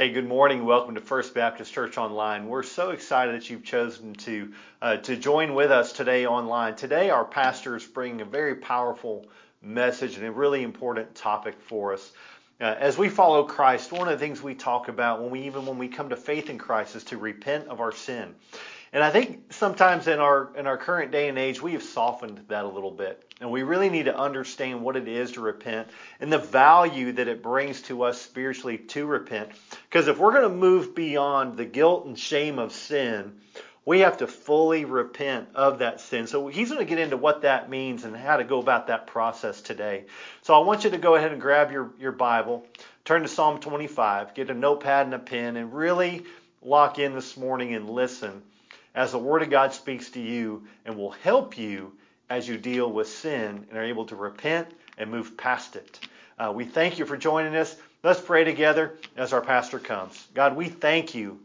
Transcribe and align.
Hey, 0.00 0.08
good 0.08 0.26
morning. 0.26 0.64
Welcome 0.64 0.94
to 0.94 1.00
First 1.02 1.34
Baptist 1.34 1.74
Church 1.74 1.98
Online. 1.98 2.48
We're 2.48 2.62
so 2.62 2.88
excited 2.88 3.34
that 3.34 3.50
you've 3.50 3.64
chosen 3.64 4.14
to 4.14 4.50
uh, 4.80 4.96
to 4.96 5.14
join 5.14 5.52
with 5.52 5.70
us 5.70 5.92
today 5.92 6.24
online. 6.24 6.74
Today, 6.74 7.10
our 7.10 7.26
pastor 7.26 7.76
is 7.76 7.84
bringing 7.84 8.22
a 8.22 8.24
very 8.24 8.54
powerful 8.54 9.26
message 9.60 10.16
and 10.16 10.24
a 10.24 10.32
really 10.32 10.62
important 10.62 11.14
topic 11.14 11.54
for 11.60 11.92
us. 11.92 12.12
Uh, 12.62 12.76
as 12.78 12.96
we 12.96 13.10
follow 13.10 13.44
Christ, 13.44 13.92
one 13.92 14.08
of 14.08 14.18
the 14.18 14.26
things 14.26 14.42
we 14.42 14.54
talk 14.54 14.88
about 14.88 15.20
when 15.20 15.30
we 15.30 15.42
even 15.42 15.66
when 15.66 15.76
we 15.76 15.88
come 15.88 16.08
to 16.08 16.16
faith 16.16 16.48
in 16.48 16.56
Christ 16.56 16.96
is 16.96 17.04
to 17.04 17.18
repent 17.18 17.68
of 17.68 17.82
our 17.82 17.92
sin. 17.92 18.34
And 18.92 19.04
I 19.04 19.10
think 19.10 19.52
sometimes 19.52 20.08
in 20.08 20.18
our 20.18 20.50
in 20.56 20.66
our 20.66 20.76
current 20.76 21.12
day 21.12 21.28
and 21.28 21.38
age, 21.38 21.62
we 21.62 21.72
have 21.72 21.82
softened 21.82 22.40
that 22.48 22.64
a 22.64 22.68
little 22.68 22.90
bit. 22.90 23.24
And 23.40 23.50
we 23.50 23.62
really 23.62 23.88
need 23.88 24.06
to 24.06 24.18
understand 24.18 24.82
what 24.82 24.96
it 24.96 25.06
is 25.06 25.32
to 25.32 25.40
repent 25.40 25.88
and 26.18 26.32
the 26.32 26.38
value 26.38 27.12
that 27.12 27.28
it 27.28 27.42
brings 27.42 27.80
to 27.82 28.02
us 28.02 28.20
spiritually 28.20 28.78
to 28.78 29.06
repent. 29.06 29.50
Because 29.88 30.08
if 30.08 30.18
we're 30.18 30.32
going 30.32 30.50
to 30.50 30.54
move 30.54 30.94
beyond 30.94 31.56
the 31.56 31.64
guilt 31.64 32.04
and 32.04 32.18
shame 32.18 32.58
of 32.58 32.72
sin, 32.72 33.40
we 33.86 34.00
have 34.00 34.18
to 34.18 34.26
fully 34.26 34.84
repent 34.84 35.48
of 35.54 35.78
that 35.78 36.00
sin. 36.00 36.26
So 36.26 36.48
he's 36.48 36.68
going 36.68 36.84
to 36.84 36.88
get 36.88 36.98
into 36.98 37.16
what 37.16 37.42
that 37.42 37.70
means 37.70 38.04
and 38.04 38.14
how 38.14 38.36
to 38.36 38.44
go 38.44 38.58
about 38.58 38.88
that 38.88 39.06
process 39.06 39.62
today. 39.62 40.04
So 40.42 40.52
I 40.54 40.64
want 40.64 40.84
you 40.84 40.90
to 40.90 40.98
go 40.98 41.14
ahead 41.14 41.32
and 41.32 41.40
grab 41.40 41.72
your, 41.72 41.92
your 41.98 42.12
Bible, 42.12 42.66
turn 43.04 43.22
to 43.22 43.28
Psalm 43.28 43.60
25, 43.60 44.34
get 44.34 44.50
a 44.50 44.54
notepad 44.54 45.06
and 45.06 45.14
a 45.14 45.18
pen, 45.18 45.56
and 45.56 45.72
really 45.72 46.24
lock 46.60 46.98
in 46.98 47.14
this 47.14 47.38
morning 47.38 47.74
and 47.74 47.88
listen 47.88 48.42
as 48.94 49.12
the 49.12 49.18
Word 49.18 49.42
of 49.42 49.50
God 49.50 49.72
speaks 49.72 50.10
to 50.10 50.20
you 50.20 50.64
and 50.84 50.96
will 50.96 51.10
help 51.10 51.56
you 51.56 51.92
as 52.28 52.48
you 52.48 52.56
deal 52.56 52.90
with 52.90 53.08
sin 53.08 53.66
and 53.68 53.78
are 53.78 53.84
able 53.84 54.06
to 54.06 54.16
repent 54.16 54.68
and 54.98 55.10
move 55.10 55.36
past 55.36 55.76
it. 55.76 56.00
Uh, 56.38 56.52
we 56.54 56.64
thank 56.64 56.98
you 56.98 57.06
for 57.06 57.16
joining 57.16 57.54
us. 57.56 57.76
Let's 58.02 58.20
pray 58.20 58.44
together 58.44 58.98
as 59.16 59.32
our 59.32 59.40
pastor 59.40 59.78
comes. 59.78 60.26
God, 60.34 60.56
we 60.56 60.68
thank 60.68 61.14
you 61.14 61.40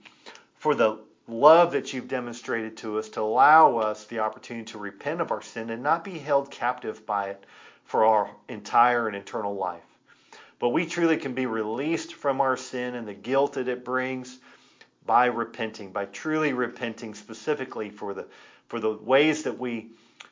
for 0.57 0.73
the 0.73 0.99
love 1.27 1.71
that 1.71 1.91
you've 1.91 2.07
demonstrated 2.07 2.77
to 2.77 2.99
us 2.99 3.09
to 3.09 3.21
allow 3.21 3.77
us 3.77 4.05
the 4.05 4.19
opportunity 4.19 4.71
to 4.71 4.77
repent 4.77 5.21
of 5.21 5.31
our 5.31 5.41
sin 5.41 5.69
and 5.69 5.81
not 5.83 6.03
be 6.03 6.19
held 6.19 6.51
captive 6.51 7.05
by 7.05 7.29
it 7.29 7.43
for 7.85 8.05
our 8.05 8.29
entire 8.47 9.07
and 9.07 9.15
eternal 9.15 9.55
life. 9.55 9.81
But 10.59 10.69
we 10.69 10.85
truly 10.85 11.17
can 11.17 11.33
be 11.33 11.45
released 11.45 12.13
from 12.13 12.41
our 12.41 12.57
sin 12.57 12.95
and 12.95 13.07
the 13.07 13.13
guilt 13.13 13.53
that 13.53 13.67
it 13.67 13.83
brings 13.83 14.37
by 15.05 15.25
repenting, 15.25 15.91
by 15.91 16.05
truly 16.05 16.53
repenting 16.53 17.13
specifically 17.13 17.89
for 17.89 18.13
the 18.13 18.25
for 18.67 18.79
the 18.79 18.91
ways 18.91 19.43
that 19.43 19.59
we 19.59 19.89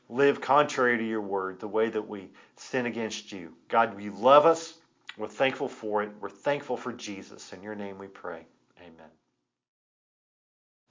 live 0.09 0.41
contrary 0.41 0.97
to 0.97 1.07
your 1.07 1.21
word, 1.21 1.59
the 1.59 1.67
way 1.67 1.89
that 1.89 2.07
we 2.07 2.29
sin 2.55 2.85
against 2.85 3.31
you. 3.31 3.53
God, 3.69 4.01
you 4.01 4.11
love 4.11 4.45
us. 4.45 4.73
We're 5.17 5.27
thankful 5.27 5.69
for 5.69 6.01
it. 6.01 6.09
We're 6.19 6.29
thankful 6.29 6.77
for 6.77 6.91
Jesus. 6.91 7.53
In 7.53 7.61
your 7.61 7.75
name 7.75 7.99
we 7.99 8.07
pray. 8.07 8.45
Amen. 8.79 9.09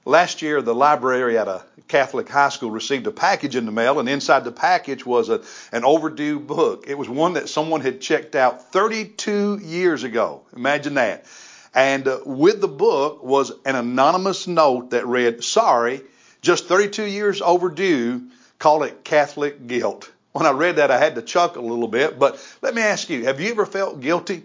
Last 0.05 0.43
year, 0.43 0.63
the 0.63 0.75
library 0.75 1.39
at 1.39 1.47
a 1.47 1.65
Catholic 1.87 2.29
high 2.29 2.49
school 2.49 2.73
received 2.73 3.07
a 3.07 3.13
package 3.13 3.55
in 3.55 3.67
the 3.67 3.73
mail, 3.73 4.01
and 4.01 4.09
inside 4.09 4.43
the 4.43 4.51
package 4.51 5.07
was 5.07 5.29
a, 5.29 5.43
an 5.71 5.85
overdue 5.85 6.41
book. 6.41 6.87
It 6.89 6.99
was 6.99 7.09
one 7.09 7.35
that 7.35 7.49
someone 7.49 7.83
had 7.83 8.01
checked 8.01 8.35
out 8.35 8.73
32 8.73 9.61
years 9.63 10.03
ago. 10.03 10.43
Imagine 10.57 10.95
that. 10.95 11.27
And 11.75 12.07
uh, 12.07 12.21
with 12.25 12.61
the 12.61 12.69
book 12.69 13.23
was 13.23 13.53
an 13.65 13.77
anonymous 13.77 14.47
note 14.47 14.91
that 14.91 15.07
read, 15.07 15.43
Sorry, 15.43 16.03
just 16.43 16.67
32 16.67 17.05
years 17.05 17.41
overdue 17.41 18.23
call 18.63 18.85
it 18.85 19.03
Catholic 19.03 19.67
guilt. 19.67 20.09
When 20.31 20.47
I 20.47 20.53
read 20.53 20.77
that, 20.77 20.93
I 20.93 20.99
had 20.99 21.17
to 21.17 21.23
chuckle 21.23 21.65
a 21.65 21.69
little 21.69 21.89
bit. 21.89 22.19
But 22.19 22.39
let 22.63 22.75
me 22.75 22.83
ask 22.83 23.11
you, 23.11 23.25
have 23.25 23.41
you 23.41 23.51
ever 23.51 23.67
felt 23.67 24.01
guilty? 24.01 24.45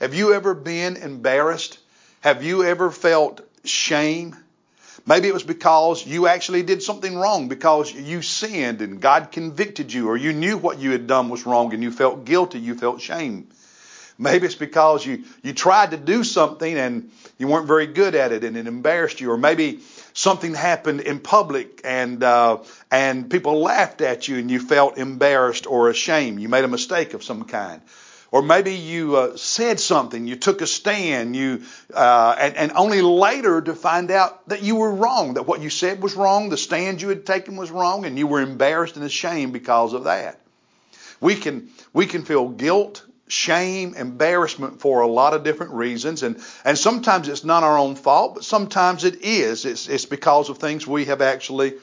Have 0.00 0.14
you 0.14 0.34
ever 0.34 0.52
been 0.52 0.96
embarrassed? 0.96 1.78
Have 2.22 2.42
you 2.42 2.64
ever 2.64 2.90
felt 2.90 3.40
shame? 3.64 4.36
Maybe 5.06 5.28
it 5.28 5.34
was 5.34 5.44
because 5.44 6.04
you 6.04 6.26
actually 6.26 6.64
did 6.64 6.82
something 6.82 7.16
wrong, 7.16 7.48
because 7.48 7.92
you 7.92 8.20
sinned 8.20 8.82
and 8.82 9.00
God 9.00 9.30
convicted 9.30 9.92
you, 9.92 10.08
or 10.08 10.16
you 10.16 10.32
knew 10.32 10.58
what 10.58 10.80
you 10.80 10.90
had 10.90 11.06
done 11.06 11.28
was 11.28 11.46
wrong 11.46 11.72
and 11.72 11.82
you 11.82 11.92
felt 11.92 12.24
guilty, 12.24 12.58
you 12.58 12.74
felt 12.74 13.00
shame. 13.00 13.48
Maybe 14.18 14.46
it's 14.46 14.54
because 14.54 15.04
you, 15.04 15.24
you 15.42 15.52
tried 15.52 15.92
to 15.92 15.96
do 15.96 16.22
something 16.24 16.76
and 16.76 17.10
you 17.38 17.48
weren't 17.48 17.66
very 17.66 17.86
good 17.86 18.14
at 18.14 18.32
it 18.32 18.44
and 18.44 18.56
it 18.56 18.66
embarrassed 18.66 19.20
you. 19.20 19.30
Or 19.30 19.36
maybe 19.36 19.80
something 20.12 20.54
happened 20.54 21.00
in 21.00 21.20
public 21.20 21.80
and 21.84 22.22
uh, 22.22 22.58
and 22.90 23.30
people 23.30 23.60
laughed 23.60 24.00
at 24.00 24.28
you 24.28 24.36
and 24.38 24.50
you 24.50 24.60
felt 24.60 24.98
embarrassed 24.98 25.66
or 25.66 25.88
ashamed. 25.88 26.40
You 26.40 26.48
made 26.48 26.64
a 26.64 26.68
mistake 26.68 27.14
of 27.14 27.24
some 27.24 27.44
kind. 27.44 27.80
Or 28.30 28.40
maybe 28.40 28.72
you 28.72 29.16
uh, 29.16 29.36
said 29.36 29.78
something, 29.78 30.26
you 30.26 30.36
took 30.36 30.62
a 30.62 30.66
stand, 30.66 31.36
you 31.36 31.64
uh, 31.92 32.34
and, 32.38 32.56
and 32.56 32.72
only 32.72 33.02
later 33.02 33.60
to 33.60 33.74
find 33.74 34.10
out 34.10 34.48
that 34.48 34.62
you 34.62 34.76
were 34.76 34.90
wrong, 34.90 35.34
that 35.34 35.42
what 35.46 35.60
you 35.60 35.68
said 35.68 36.02
was 36.02 36.14
wrong, 36.14 36.48
the 36.48 36.56
stand 36.56 37.02
you 37.02 37.10
had 37.10 37.26
taken 37.26 37.56
was 37.56 37.70
wrong, 37.70 38.06
and 38.06 38.18
you 38.18 38.26
were 38.26 38.40
embarrassed 38.40 38.96
and 38.96 39.04
ashamed 39.04 39.52
because 39.52 39.92
of 39.92 40.04
that. 40.04 40.40
We 41.20 41.34
can 41.34 41.68
we 41.92 42.06
can 42.06 42.24
feel 42.24 42.48
guilt 42.48 43.04
shame, 43.32 43.94
embarrassment 43.94 44.80
for 44.80 45.00
a 45.00 45.06
lot 45.06 45.32
of 45.32 45.42
different 45.42 45.72
reasons. 45.72 46.22
And, 46.22 46.38
and 46.64 46.76
sometimes 46.76 47.28
it's 47.28 47.44
not 47.44 47.64
our 47.64 47.78
own 47.78 47.96
fault, 47.96 48.34
but 48.34 48.44
sometimes 48.44 49.04
it 49.04 49.22
is. 49.22 49.64
It's, 49.64 49.88
it's 49.88 50.04
because 50.04 50.50
of 50.50 50.58
things 50.58 50.86
we 50.86 51.06
have 51.06 51.22
actually 51.22 51.74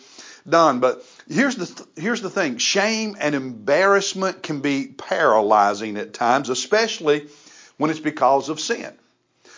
done. 0.48 0.80
But 0.80 1.04
here's 1.28 1.56
the, 1.56 1.66
th- 1.66 1.90
here's 1.96 2.22
the 2.22 2.30
thing 2.30 2.58
shame 2.58 3.18
and 3.20 3.34
embarrassment 3.34 4.44
can 4.44 4.62
be 4.62 4.88
paralyzing 4.88 5.98
at 5.98 6.14
times, 6.14 6.50
especially 6.50 7.28
when 7.78 7.90
it's 7.90 8.00
because 8.00 8.50
of 8.50 8.60
sin. 8.60 8.94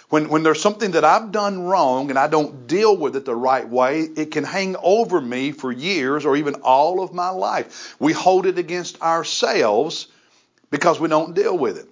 When, 0.10 0.30
when 0.30 0.44
there's 0.44 0.62
something 0.62 0.92
that 0.92 1.06
I've 1.06 1.32
done 1.32 1.64
wrong 1.64 2.10
and 2.10 2.20
I 2.20 2.28
don't 2.28 2.68
deal 2.68 2.96
with 2.96 3.16
it 3.16 3.24
the 3.24 3.36
right 3.36 3.68
way, 3.68 4.02
it 4.02 4.32
can 4.32 4.44
hang 4.44 4.76
over 4.82 5.22
me 5.22 5.52
for 5.52 5.72
years 5.72 6.26
or 6.26 6.36
even 6.36 6.56
all 6.64 7.02
of 7.02 7.14
my 7.14 7.30
life. 7.30 7.96
We 8.00 8.12
hold 8.12 8.46
it 8.46 8.58
against 8.58 9.02
ourselves 9.02 10.08
because 10.72 11.00
we 11.00 11.08
don't 11.08 11.36
deal 11.36 11.56
with 11.56 11.78
it. 11.78 11.88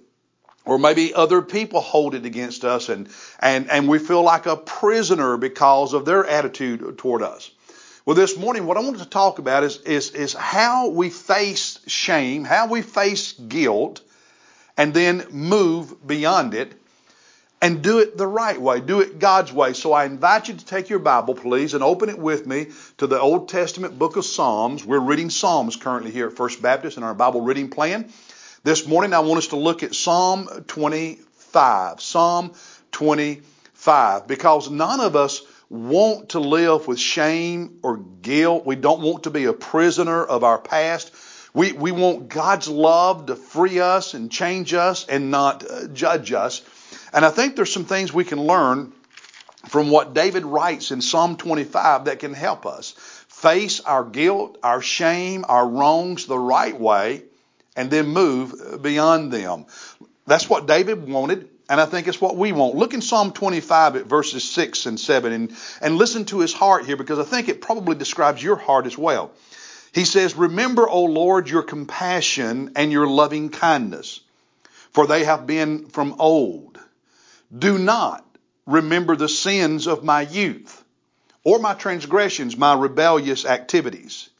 Or 0.64 0.78
maybe 0.78 1.14
other 1.14 1.40
people 1.40 1.80
hold 1.80 2.14
it 2.14 2.26
against 2.26 2.64
us 2.64 2.88
and, 2.88 3.08
and, 3.38 3.70
and 3.70 3.88
we 3.88 3.98
feel 3.98 4.22
like 4.22 4.46
a 4.46 4.56
prisoner 4.56 5.36
because 5.36 5.94
of 5.94 6.04
their 6.04 6.26
attitude 6.26 6.98
toward 6.98 7.22
us. 7.22 7.50
Well, 8.04 8.16
this 8.16 8.36
morning, 8.36 8.66
what 8.66 8.76
I 8.76 8.80
wanted 8.80 9.02
to 9.02 9.08
talk 9.08 9.38
about 9.38 9.62
is, 9.62 9.78
is, 9.82 10.10
is 10.10 10.32
how 10.32 10.88
we 10.88 11.10
face 11.10 11.78
shame, 11.86 12.44
how 12.44 12.66
we 12.66 12.82
face 12.82 13.32
guilt, 13.32 14.00
and 14.76 14.92
then 14.92 15.26
move 15.30 16.06
beyond 16.06 16.54
it 16.54 16.72
and 17.62 17.82
do 17.82 17.98
it 17.98 18.16
the 18.16 18.26
right 18.26 18.58
way, 18.58 18.80
do 18.80 19.00
it 19.00 19.18
God's 19.18 19.52
way. 19.52 19.74
So 19.74 19.92
I 19.92 20.06
invite 20.06 20.48
you 20.48 20.54
to 20.54 20.64
take 20.64 20.88
your 20.88 20.98
Bible, 20.98 21.34
please, 21.34 21.74
and 21.74 21.82
open 21.82 22.08
it 22.08 22.18
with 22.18 22.46
me 22.46 22.68
to 22.98 23.06
the 23.06 23.20
Old 23.20 23.48
Testament 23.48 23.98
book 23.98 24.16
of 24.16 24.24
Psalms. 24.24 24.84
We're 24.84 24.98
reading 24.98 25.28
Psalms 25.28 25.76
currently 25.76 26.10
here 26.10 26.28
at 26.28 26.32
First 26.32 26.62
Baptist 26.62 26.96
in 26.96 27.02
our 27.02 27.14
Bible 27.14 27.42
reading 27.42 27.68
plan. 27.68 28.10
This 28.62 28.86
morning, 28.86 29.14
I 29.14 29.20
want 29.20 29.38
us 29.38 29.46
to 29.48 29.56
look 29.56 29.82
at 29.82 29.94
Psalm 29.94 30.46
25. 30.66 31.98
Psalm 31.98 32.52
25. 32.92 34.26
Because 34.26 34.68
none 34.68 35.00
of 35.00 35.16
us 35.16 35.40
want 35.70 36.30
to 36.30 36.40
live 36.40 36.86
with 36.86 36.98
shame 36.98 37.78
or 37.82 37.96
guilt. 37.96 38.66
We 38.66 38.76
don't 38.76 39.00
want 39.00 39.22
to 39.22 39.30
be 39.30 39.46
a 39.46 39.54
prisoner 39.54 40.22
of 40.22 40.44
our 40.44 40.58
past. 40.58 41.14
We, 41.54 41.72
we 41.72 41.90
want 41.90 42.28
God's 42.28 42.68
love 42.68 43.24
to 43.26 43.34
free 43.34 43.80
us 43.80 44.12
and 44.12 44.30
change 44.30 44.74
us 44.74 45.06
and 45.06 45.30
not 45.30 45.64
uh, 45.64 45.86
judge 45.86 46.30
us. 46.34 46.60
And 47.14 47.24
I 47.24 47.30
think 47.30 47.56
there's 47.56 47.72
some 47.72 47.86
things 47.86 48.12
we 48.12 48.24
can 48.24 48.42
learn 48.42 48.92
from 49.68 49.88
what 49.88 50.12
David 50.12 50.44
writes 50.44 50.90
in 50.90 51.00
Psalm 51.00 51.38
25 51.38 52.04
that 52.04 52.18
can 52.18 52.34
help 52.34 52.66
us 52.66 52.90
face 53.28 53.80
our 53.80 54.04
guilt, 54.04 54.58
our 54.62 54.82
shame, 54.82 55.46
our 55.48 55.66
wrongs 55.66 56.26
the 56.26 56.38
right 56.38 56.78
way 56.78 57.22
and 57.76 57.90
then 57.90 58.08
move 58.08 58.82
beyond 58.82 59.32
them. 59.32 59.66
That's 60.26 60.48
what 60.48 60.66
David 60.66 61.08
wanted, 61.08 61.48
and 61.68 61.80
I 61.80 61.86
think 61.86 62.08
it's 62.08 62.20
what 62.20 62.36
we 62.36 62.52
want. 62.52 62.74
Look 62.74 62.94
in 62.94 63.00
Psalm 63.00 63.32
25 63.32 63.96
at 63.96 64.06
verses 64.06 64.48
6 64.50 64.86
and 64.86 64.98
7 64.98 65.32
and, 65.32 65.52
and 65.80 65.96
listen 65.96 66.24
to 66.26 66.40
his 66.40 66.52
heart 66.52 66.86
here 66.86 66.96
because 66.96 67.18
I 67.18 67.24
think 67.24 67.48
it 67.48 67.60
probably 67.60 67.96
describes 67.96 68.42
your 68.42 68.56
heart 68.56 68.86
as 68.86 68.96
well. 68.96 69.32
He 69.92 70.04
says, 70.04 70.36
Remember, 70.36 70.88
O 70.88 71.04
Lord, 71.04 71.48
your 71.48 71.62
compassion 71.62 72.72
and 72.76 72.92
your 72.92 73.06
loving 73.06 73.48
kindness, 73.48 74.20
for 74.92 75.06
they 75.06 75.24
have 75.24 75.46
been 75.46 75.86
from 75.86 76.16
old. 76.18 76.78
Do 77.56 77.78
not 77.78 78.24
remember 78.66 79.16
the 79.16 79.28
sins 79.28 79.86
of 79.86 80.04
my 80.04 80.22
youth 80.22 80.84
or 81.42 81.58
my 81.58 81.74
transgressions, 81.74 82.56
my 82.56 82.74
rebellious 82.74 83.44
activities. 83.44 84.30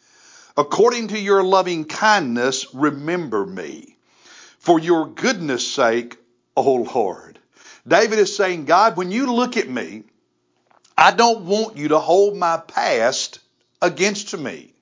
According 0.56 1.08
to 1.08 1.19
your 1.19 1.43
loving 1.43 1.85
kindness, 1.85 2.75
remember 2.75 3.47
me. 3.47 3.97
For 4.58 4.79
your 4.79 5.06
goodness 5.06 5.67
sake, 5.67 6.17
O 6.56 6.75
Lord. 6.75 7.38
David 7.87 8.19
is 8.19 8.37
saying, 8.37 8.67
God, 8.67 8.97
when 8.97 9.11
you 9.11 9.32
look 9.32 9.56
at 9.56 9.69
me, 9.69 10.05
I 10.97 11.12
don't 11.12 11.47
want 11.47 11.76
you 11.76 11.88
to 11.88 11.99
hold 11.99 12.37
my 12.37 12.58
past 12.58 13.38
against 13.81 14.37
me. 14.37 14.75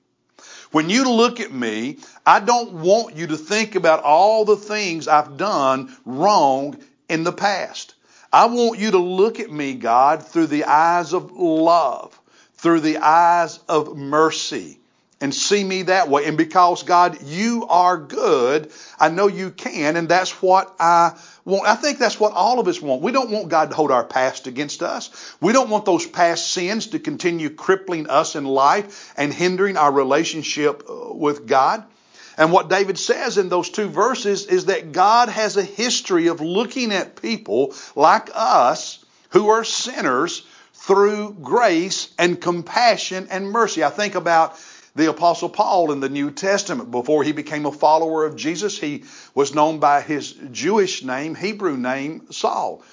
When 0.71 0.89
you 0.89 1.09
look 1.09 1.39
at 1.39 1.51
me, 1.51 1.97
I 2.25 2.41
don't 2.41 2.73
want 2.73 3.15
you 3.15 3.27
to 3.27 3.37
think 3.37 3.75
about 3.75 4.03
all 4.03 4.45
the 4.45 4.57
things 4.57 5.07
I've 5.07 5.37
done 5.37 5.95
wrong 6.05 6.77
in 7.07 7.23
the 7.23 7.31
past. 7.31 7.95
I 8.31 8.45
want 8.45 8.79
you 8.79 8.91
to 8.91 8.99
look 8.99 9.39
at 9.39 9.51
me, 9.51 9.73
God, 9.73 10.23
through 10.23 10.47
the 10.47 10.65
eyes 10.65 11.13
of 11.13 11.31
love, 11.31 12.19
through 12.55 12.81
the 12.81 12.97
eyes 12.97 13.59
of 13.67 13.97
mercy, 13.97 14.79
and 15.21 15.33
see 15.33 15.63
me 15.63 15.83
that 15.83 16.09
way. 16.09 16.25
And 16.25 16.37
because, 16.37 16.83
God, 16.83 17.21
you 17.23 17.65
are 17.69 17.97
good, 17.97 18.71
I 18.99 19.09
know 19.09 19.27
you 19.27 19.51
can, 19.51 19.97
and 19.97 20.07
that's 20.07 20.41
what 20.41 20.73
I 20.79 21.17
want. 21.43 21.67
I 21.67 21.75
think 21.75 21.99
that's 21.99 22.19
what 22.19 22.33
all 22.33 22.59
of 22.59 22.67
us 22.67 22.81
want. 22.81 23.01
We 23.01 23.11
don't 23.11 23.29
want 23.29 23.49
God 23.49 23.69
to 23.69 23.75
hold 23.75 23.91
our 23.91 24.05
past 24.05 24.47
against 24.47 24.81
us. 24.81 25.35
We 25.41 25.51
don't 25.51 25.69
want 25.69 25.85
those 25.85 26.07
past 26.07 26.51
sins 26.51 26.87
to 26.87 26.99
continue 26.99 27.49
crippling 27.49 28.09
us 28.09 28.35
in 28.35 28.45
life 28.45 29.13
and 29.17 29.33
hindering 29.33 29.77
our 29.77 29.91
relationship 29.91 30.83
uh, 30.89 31.13
with 31.13 31.47
God. 31.47 31.83
And 32.37 32.53
what 32.53 32.69
David 32.69 32.97
says 32.97 33.37
in 33.37 33.49
those 33.49 33.69
two 33.69 33.89
verses 33.89 34.45
is 34.45 34.65
that 34.65 34.93
God 34.93 35.27
has 35.27 35.57
a 35.57 35.63
history 35.63 36.27
of 36.27 36.39
looking 36.39 36.93
at 36.93 37.21
people 37.21 37.73
like 37.97 38.29
us 38.33 39.03
who 39.31 39.49
are 39.49 39.65
sinners 39.65 40.45
through 40.73 41.35
grace 41.41 42.13
and 42.17 42.39
compassion 42.39 43.27
and 43.29 43.51
mercy. 43.51 43.83
I 43.83 43.89
think 43.89 44.15
about 44.15 44.57
the 44.95 45.09
Apostle 45.09 45.49
Paul 45.49 45.91
in 45.91 45.99
the 45.99 46.09
New 46.09 46.31
Testament. 46.31 46.91
Before 46.91 47.23
he 47.23 47.31
became 47.31 47.65
a 47.65 47.71
follower 47.71 48.25
of 48.25 48.35
Jesus, 48.35 48.77
he 48.77 49.03
was 49.33 49.53
known 49.53 49.79
by 49.79 50.01
his 50.01 50.33
Jewish 50.51 51.03
name, 51.03 51.35
Hebrew 51.35 51.77
name, 51.77 52.31
Saul. 52.31 52.83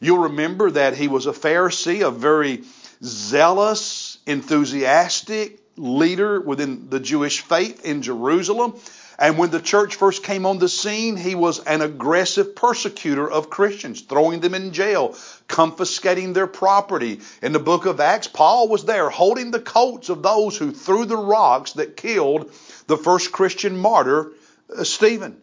You'll 0.00 0.18
remember 0.18 0.70
that 0.70 0.96
he 0.96 1.08
was 1.08 1.26
a 1.26 1.32
Pharisee, 1.32 2.06
a 2.06 2.10
very 2.10 2.64
zealous, 3.02 4.18
enthusiastic 4.26 5.60
leader 5.76 6.40
within 6.40 6.88
the 6.90 7.00
Jewish 7.00 7.40
faith 7.40 7.84
in 7.84 8.02
Jerusalem. 8.02 8.74
And 9.18 9.38
when 9.38 9.50
the 9.50 9.60
church 9.60 9.96
first 9.96 10.22
came 10.22 10.44
on 10.44 10.58
the 10.58 10.68
scene, 10.68 11.16
he 11.16 11.34
was 11.34 11.58
an 11.60 11.80
aggressive 11.80 12.54
persecutor 12.54 13.30
of 13.30 13.48
Christians, 13.48 14.02
throwing 14.02 14.40
them 14.40 14.54
in 14.54 14.72
jail, 14.72 15.16
confiscating 15.48 16.34
their 16.34 16.46
property. 16.46 17.20
In 17.40 17.52
the 17.52 17.58
book 17.58 17.86
of 17.86 18.00
Acts, 18.00 18.28
Paul 18.28 18.68
was 18.68 18.84
there 18.84 19.08
holding 19.08 19.50
the 19.50 19.60
coats 19.60 20.10
of 20.10 20.22
those 20.22 20.58
who 20.58 20.72
threw 20.72 21.06
the 21.06 21.16
rocks 21.16 21.72
that 21.74 21.96
killed 21.96 22.50
the 22.86 22.98
first 22.98 23.32
Christian 23.32 23.76
martyr, 23.78 24.32
uh, 24.76 24.84
Stephen. 24.84 25.40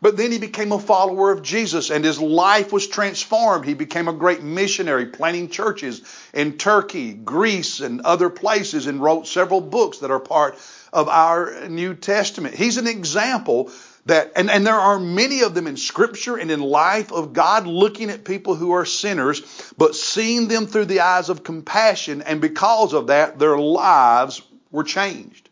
But 0.00 0.16
then 0.16 0.30
he 0.30 0.38
became 0.38 0.72
a 0.72 0.78
follower 0.78 1.32
of 1.32 1.42
Jesus 1.42 1.90
and 1.90 2.04
his 2.04 2.20
life 2.20 2.72
was 2.72 2.86
transformed. 2.86 3.64
He 3.64 3.74
became 3.74 4.08
a 4.08 4.12
great 4.12 4.42
missionary, 4.42 5.06
planting 5.06 5.48
churches 5.48 6.02
in 6.32 6.56
Turkey, 6.56 7.12
Greece, 7.12 7.80
and 7.80 8.02
other 8.02 8.30
places, 8.30 8.86
and 8.86 9.02
wrote 9.02 9.26
several 9.26 9.60
books 9.60 9.98
that 9.98 10.10
are 10.10 10.20
part 10.20 10.56
of 10.92 11.08
our 11.08 11.68
New 11.68 11.94
Testament. 11.94 12.54
He's 12.54 12.76
an 12.76 12.86
example 12.86 13.72
that, 14.06 14.32
and, 14.36 14.50
and 14.50 14.66
there 14.66 14.74
are 14.74 14.98
many 14.98 15.42
of 15.42 15.54
them 15.54 15.66
in 15.66 15.76
Scripture 15.76 16.36
and 16.36 16.50
in 16.50 16.60
life 16.60 17.12
of 17.12 17.32
God 17.32 17.66
looking 17.66 18.10
at 18.10 18.24
people 18.24 18.54
who 18.54 18.72
are 18.72 18.84
sinners, 18.84 19.42
but 19.76 19.94
seeing 19.94 20.48
them 20.48 20.66
through 20.66 20.86
the 20.86 21.00
eyes 21.00 21.28
of 21.28 21.44
compassion, 21.44 22.22
and 22.22 22.40
because 22.40 22.94
of 22.94 23.08
that, 23.08 23.38
their 23.38 23.58
lives 23.58 24.42
were 24.70 24.84
changed. 24.84 25.48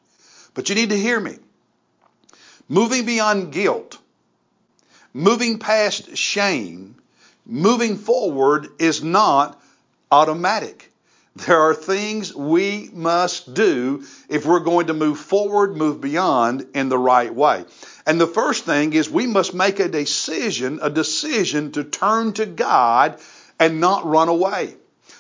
But 0.55 0.69
you 0.69 0.75
need 0.75 0.91
to 0.91 0.99
hear 0.99 1.21
me. 1.21 1.37
Moving 2.69 3.05
beyond 3.05 3.53
guilt, 3.53 3.99
moving 5.17 5.59
past 5.59 6.15
shame, 6.15 6.95
moving 7.47 7.97
forward 7.97 8.69
is 8.79 9.03
not 9.03 9.59
automatic. 10.13 10.93
There 11.35 11.61
are 11.61 11.75
things 11.75 12.35
we 12.35 12.91
must 12.93 13.55
do 13.55 14.05
if 14.29 14.45
we're 14.45 14.61
going 14.61 14.89
to 14.89 14.95
move 14.95 15.19
forward, 15.19 15.75
move 15.75 16.03
beyond 16.03 16.67
in 16.75 16.91
the 16.91 16.99
right 16.99 17.35
way. 17.35 17.65
And 18.07 18.21
the 18.21 18.27
first 18.27 18.65
thing 18.65 18.93
is 18.93 19.09
we 19.09 19.27
must 19.27 19.55
make 19.55 19.81
a 19.81 19.89
decision, 19.89 20.81
a 20.83 20.91
decision 20.91 21.73
to 21.73 21.85
turn 21.85 22.35
to 22.35 22.45
God 22.45 23.19
and 23.59 23.81
not 23.81 24.05
run 24.05 24.29
away. 24.29 24.75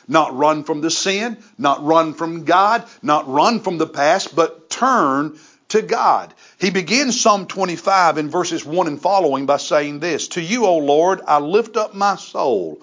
Not 0.08 0.36
run 0.36 0.64
from 0.64 0.82
the 0.82 0.90
sin, 0.90 1.38
not 1.58 1.84
run 1.84 2.12
from 2.12 2.44
God, 2.44 2.84
not 3.02 3.28
run 3.28 3.60
from 3.60 3.78
the 3.78 3.86
past, 3.88 4.36
but 4.36 4.68
turn 4.70 5.38
to 5.68 5.82
God. 5.82 6.32
He 6.58 6.70
begins 6.70 7.20
Psalm 7.20 7.46
25 7.46 8.18
in 8.18 8.30
verses 8.30 8.64
1 8.64 8.86
and 8.86 9.00
following 9.00 9.46
by 9.46 9.56
saying 9.56 10.00
this 10.00 10.28
To 10.28 10.40
you, 10.40 10.66
O 10.66 10.78
Lord, 10.78 11.20
I 11.26 11.38
lift 11.38 11.76
up 11.76 11.94
my 11.94 12.16
soul. 12.16 12.80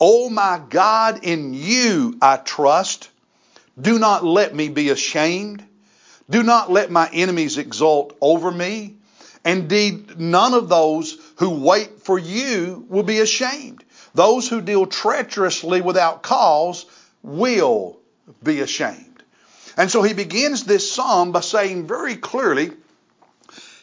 O 0.00 0.30
my 0.30 0.60
God, 0.70 1.24
in 1.24 1.52
you 1.52 2.16
I 2.22 2.36
trust. 2.36 3.10
Do 3.80 3.98
not 3.98 4.24
let 4.24 4.54
me 4.54 4.68
be 4.68 4.90
ashamed. 4.90 5.64
Do 6.28 6.42
not 6.42 6.70
let 6.70 6.90
my 6.90 7.08
enemies 7.12 7.58
exult 7.58 8.16
over 8.20 8.50
me. 8.50 8.94
Indeed, 9.44 10.18
none 10.20 10.54
of 10.54 10.68
those 10.68 11.18
who 11.36 11.64
wait 11.64 12.02
for 12.02 12.18
you 12.18 12.84
will 12.88 13.02
be 13.02 13.20
ashamed. 13.20 13.84
Those 14.14 14.48
who 14.48 14.60
deal 14.60 14.86
treacherously 14.86 15.80
without 15.80 16.22
cause 16.22 16.86
will 17.22 17.98
be 18.42 18.60
ashamed. 18.60 19.09
And 19.76 19.90
so 19.90 20.02
he 20.02 20.14
begins 20.14 20.64
this 20.64 20.90
psalm 20.92 21.32
by 21.32 21.40
saying 21.40 21.86
very 21.86 22.16
clearly, 22.16 22.72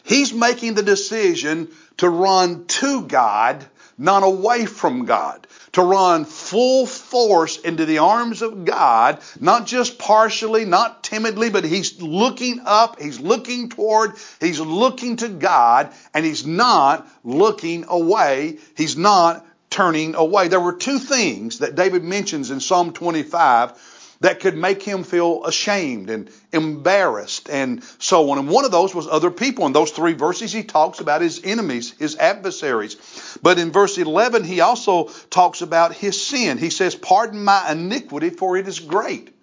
he's 0.04 0.34
making 0.34 0.74
the 0.74 0.84
decision 0.84 1.69
to 1.98 2.10
run 2.10 2.66
to 2.66 3.04
God, 3.04 3.66
not 3.98 4.24
away 4.24 4.66
from 4.66 5.06
God 5.06 5.48
to 5.78 5.84
run 5.84 6.25
full 6.25 6.88
force 6.88 7.60
into 7.60 7.86
the 7.86 8.00
arms 8.00 8.42
of 8.42 8.66
God, 8.66 9.19
not 9.39 9.68
just 9.68 10.00
partially, 10.00 10.66
not 10.66 11.04
timidly, 11.04 11.51
but 11.51 11.63
he's 11.63 12.01
looking 12.01 12.62
up, 12.66 13.00
he's 13.00 13.19
looking 13.19 13.69
toward, 13.69 14.13
he's 14.39 14.60
looking 14.60 15.18
to 15.18 15.30
God, 15.30 15.94
and 16.16 16.25
he's 16.25 16.48
not 16.48 17.07
looking 17.24 17.86
away, 17.89 18.57
he's 18.75 18.98
not 18.98 19.45
turning 19.69 20.16
away. 20.16 20.48
There 20.48 20.60
were 20.60 20.74
two 20.74 20.98
things 20.98 21.60
that 21.60 21.75
David 21.75 22.04
mentions 22.04 22.50
in 22.50 22.60
Psalm 22.60 22.92
25 22.92 23.74
that 24.19 24.39
could 24.39 24.57
make 24.57 24.81
him 24.81 25.03
feel 25.03 25.45
ashamed 25.45 26.09
and 26.09 26.29
embarrassed 26.51 27.49
and 27.49 27.83
so 27.99 28.31
on. 28.31 28.39
And 28.39 28.49
one 28.49 28.65
of 28.65 28.71
those 28.71 28.95
was 28.95 29.07
other 29.07 29.31
people. 29.31 29.65
In 29.65 29.73
those 29.73 29.91
three 29.91 30.13
verses, 30.13 30.51
he 30.51 30.63
talks 30.63 30.99
about 30.99 31.21
his 31.21 31.41
enemies, 31.43 31.93
his 31.99 32.15
adversaries. 32.15 33.37
But 33.41 33.59
in 33.59 33.71
verse 33.71 33.97
11, 33.97 34.43
he 34.43 34.61
also 34.61 35.05
talks 35.29 35.61
about 35.61 35.93
his 35.93 36.21
sin. 36.21 36.57
He 36.57 36.69
says, 36.69 36.95
Pardon 36.95 37.43
my 37.43 37.71
iniquity, 37.71 38.31
for 38.31 38.57
it 38.57 38.67
is 38.67 38.79
great. 38.79 39.33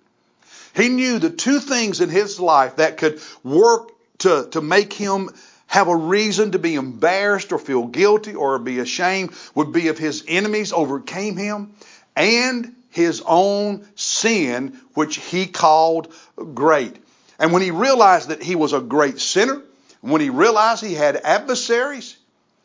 He 0.74 0.88
knew 0.88 1.20
the 1.20 1.30
two 1.30 1.60
things 1.60 2.00
in 2.00 2.08
his 2.08 2.40
life 2.40 2.76
that 2.76 2.96
could 2.96 3.20
work 3.44 3.92
to, 4.18 4.48
to 4.50 4.60
make 4.60 4.92
him 4.92 5.30
have 5.66 5.88
a 5.88 5.96
reason 5.96 6.52
to 6.52 6.58
be 6.58 6.74
embarrassed 6.74 7.52
or 7.52 7.58
feel 7.58 7.86
guilty 7.86 8.34
or 8.34 8.58
be 8.58 8.80
ashamed 8.80 9.32
would 9.54 9.72
be 9.72 9.88
if 9.88 9.98
his 9.98 10.24
enemies 10.28 10.72
overcame 10.72 11.36
him 11.36 11.74
and 12.16 12.74
his 12.94 13.22
own 13.26 13.84
sin, 13.96 14.80
which 14.94 15.16
he 15.16 15.46
called 15.46 16.14
great. 16.54 16.96
And 17.40 17.52
when 17.52 17.60
he 17.60 17.72
realized 17.72 18.28
that 18.28 18.40
he 18.40 18.54
was 18.54 18.72
a 18.72 18.80
great 18.80 19.18
sinner, 19.18 19.60
when 20.00 20.20
he 20.20 20.30
realized 20.30 20.84
he 20.84 20.94
had 20.94 21.16
adversaries, 21.16 22.16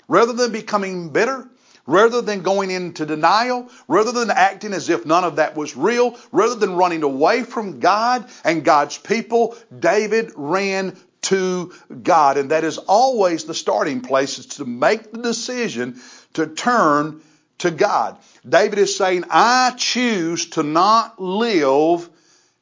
rather 0.07 0.33
than 0.33 0.51
becoming 0.51 1.09
bitter, 1.09 1.50
rather 1.88 2.21
than 2.21 2.43
going 2.43 2.69
into 2.69 3.07
denial, 3.07 3.69
rather 3.88 4.12
than 4.12 4.29
acting 4.29 4.74
as 4.74 4.89
if 4.89 5.03
none 5.03 5.24
of 5.24 5.38
that 5.38 5.57
was 5.57 5.75
real, 5.75 6.15
rather 6.31 6.53
than 6.53 6.75
running 6.75 7.01
away 7.01 7.41
from 7.41 7.79
God 7.79 8.29
and 8.43 8.63
God's 8.63 9.00
people, 9.00 9.57
David 9.79 10.31
ran 10.36 10.95
to 11.21 11.74
God. 12.03 12.38
And 12.38 12.51
that 12.51 12.63
is 12.63 12.77
always 12.77 13.45
the 13.45 13.55
starting 13.55 14.01
place 14.01 14.38
is 14.38 14.45
to 14.57 14.65
make 14.65 15.12
the 15.12 15.24
decision 15.24 16.00
to 16.33 16.45
turn 16.45 17.21
to 17.59 17.71
God. 17.71 18.17
David 18.47 18.79
is 18.79 18.95
saying, 18.95 19.25
I 19.29 19.73
choose 19.77 20.49
to 20.51 20.63
not 20.63 21.21
live 21.21 22.09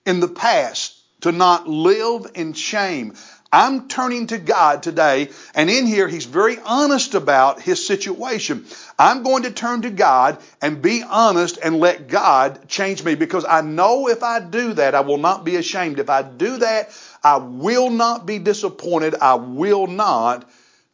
in 0.06 0.20
the 0.20 0.28
past, 0.28 0.96
to 1.22 1.32
not 1.32 1.68
live 1.68 2.32
in 2.36 2.54
shame. 2.54 3.14
I'm 3.52 3.88
turning 3.88 4.28
to 4.28 4.38
God 4.38 4.84
today, 4.84 5.30
and 5.56 5.70
in 5.70 5.86
here, 5.86 6.10
he's 6.10 6.26
very 6.26 6.58
honest 6.60 7.16
about 7.16 7.62
his 7.62 7.86
situation. 7.86 8.66
I'm 9.00 9.24
going 9.24 9.44
to 9.44 9.52
turn 9.52 9.84
to 9.84 9.90
God 9.90 10.40
and 10.62 10.82
be 10.82 11.02
honest 11.02 11.58
and 11.64 11.80
let 11.80 12.10
God 12.10 12.68
change 12.68 13.06
me 13.06 13.16
because 13.16 13.46
I 13.46 13.62
know 13.62 14.10
if 14.10 14.22
I 14.22 14.42
do 14.42 14.74
that, 14.74 14.96
I 14.96 15.00
will 15.00 15.18
not 15.18 15.46
be 15.46 15.56
ashamed. 15.56 16.00
If 16.00 16.10
I 16.10 16.24
do 16.24 16.58
that, 16.58 16.90
I 17.24 17.38
will 17.38 17.90
not 17.90 18.26
be 18.26 18.38
disappointed. 18.38 19.16
I 19.16 19.36
will 19.36 19.88
not 19.88 20.50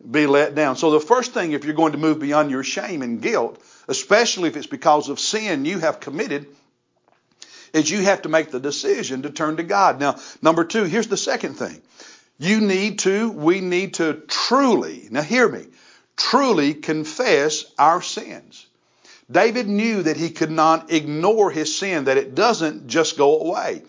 be 0.09 0.27
let 0.27 0.53
down. 0.53 0.75
So, 0.75 0.91
the 0.91 0.99
first 0.99 1.33
thing, 1.33 1.53
if 1.53 1.65
you're 1.65 1.73
going 1.73 1.93
to 1.93 1.97
move 1.97 2.19
beyond 2.19 2.51
your 2.51 2.63
shame 2.63 3.01
and 3.01 3.19
guilt, 3.21 3.59
especially 3.87 4.49
if 4.49 4.57
it's 4.57 4.67
because 4.67 5.09
of 5.09 5.19
sin 5.19 5.65
you 5.65 5.79
have 5.79 5.99
committed, 5.99 6.47
is 7.73 7.89
you 7.89 8.01
have 8.01 8.21
to 8.21 8.29
make 8.29 8.51
the 8.51 8.59
decision 8.59 9.23
to 9.23 9.31
turn 9.31 9.57
to 9.57 9.63
God. 9.63 9.99
Now, 9.99 10.19
number 10.41 10.63
two, 10.63 10.83
here's 10.83 11.07
the 11.07 11.17
second 11.17 11.55
thing. 11.55 11.81
You 12.37 12.61
need 12.61 12.99
to, 12.99 13.31
we 13.31 13.61
need 13.61 13.95
to 13.95 14.21
truly, 14.27 15.07
now 15.09 15.21
hear 15.21 15.47
me, 15.47 15.65
truly 16.15 16.73
confess 16.73 17.65
our 17.77 18.01
sins. 18.01 18.67
David 19.29 19.67
knew 19.67 20.03
that 20.03 20.17
he 20.17 20.29
could 20.29 20.51
not 20.51 20.91
ignore 20.91 21.49
his 21.49 21.75
sin, 21.75 22.05
that 22.05 22.17
it 22.17 22.35
doesn't 22.35 22.87
just 22.87 23.17
go 23.17 23.39
away. 23.39 23.83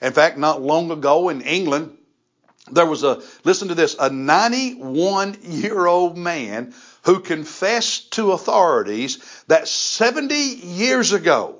In 0.00 0.12
fact, 0.12 0.38
not 0.38 0.62
long 0.62 0.90
ago 0.90 1.28
in 1.28 1.42
England, 1.42 1.96
there 2.70 2.86
was 2.86 3.02
a, 3.02 3.22
listen 3.44 3.68
to 3.68 3.74
this, 3.74 3.96
a 3.98 4.10
91 4.10 5.38
year 5.42 5.86
old 5.86 6.16
man 6.16 6.74
who 7.08 7.20
confessed 7.20 8.12
to 8.12 8.32
authorities 8.32 9.42
that 9.46 9.66
70 9.66 10.34
years 10.34 11.12
ago, 11.14 11.56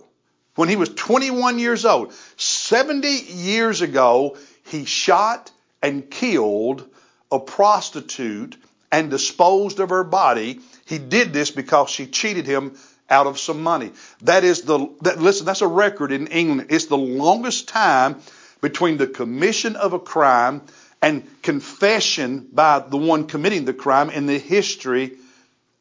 when 0.56 0.68
he 0.68 0.76
was 0.76 0.90
21 0.90 1.58
years 1.58 1.86
old, 1.86 2.12
70 2.36 3.08
years 3.08 3.80
ago, 3.80 4.36
he 4.66 4.84
shot 4.84 5.50
and 5.82 6.10
killed 6.10 6.86
a 7.32 7.38
prostitute 7.38 8.58
and 8.92 9.08
disposed 9.08 9.80
of 9.80 9.88
her 9.88 10.04
body. 10.04 10.60
He 10.84 10.98
did 10.98 11.32
this 11.32 11.50
because 11.50 11.88
she 11.88 12.06
cheated 12.06 12.44
him 12.44 12.76
out 13.08 13.26
of 13.26 13.38
some 13.38 13.62
money. 13.62 13.92
That 14.20 14.44
is 14.44 14.60
the 14.60 14.90
that, 15.00 15.18
listen. 15.18 15.46
That's 15.46 15.62
a 15.62 15.66
record 15.66 16.12
in 16.12 16.26
England. 16.26 16.66
It's 16.68 16.86
the 16.86 16.98
longest 16.98 17.68
time 17.68 18.20
between 18.60 18.98
the 18.98 19.06
commission 19.06 19.76
of 19.76 19.94
a 19.94 19.98
crime 19.98 20.60
and 21.00 21.26
confession 21.40 22.48
by 22.52 22.80
the 22.80 22.98
one 22.98 23.26
committing 23.26 23.64
the 23.64 23.72
crime 23.72 24.10
in 24.10 24.26
the 24.26 24.38
history 24.38 25.16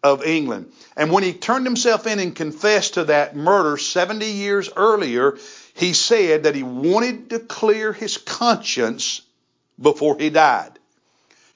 of 0.08 0.26
England. 0.26 0.72
And 0.96 1.12
when 1.12 1.24
he 1.24 1.34
turned 1.34 1.66
himself 1.66 2.08
in 2.08 2.20
and 2.20 2.36
confessed 2.36 2.96
to 2.96 3.06
that 3.06 3.36
murder 3.36 3.78
70 3.78 4.26
years 4.26 4.70
earlier, 4.76 5.38
he 5.74 5.94
said 5.94 6.44
that 6.44 6.56
he 6.56 6.64
wanted 6.64 7.30
to 7.30 7.40
clear 7.40 7.94
his 7.94 8.18
conscience 8.18 9.22
before 9.80 10.18
he 10.18 10.30
died. 10.30 10.72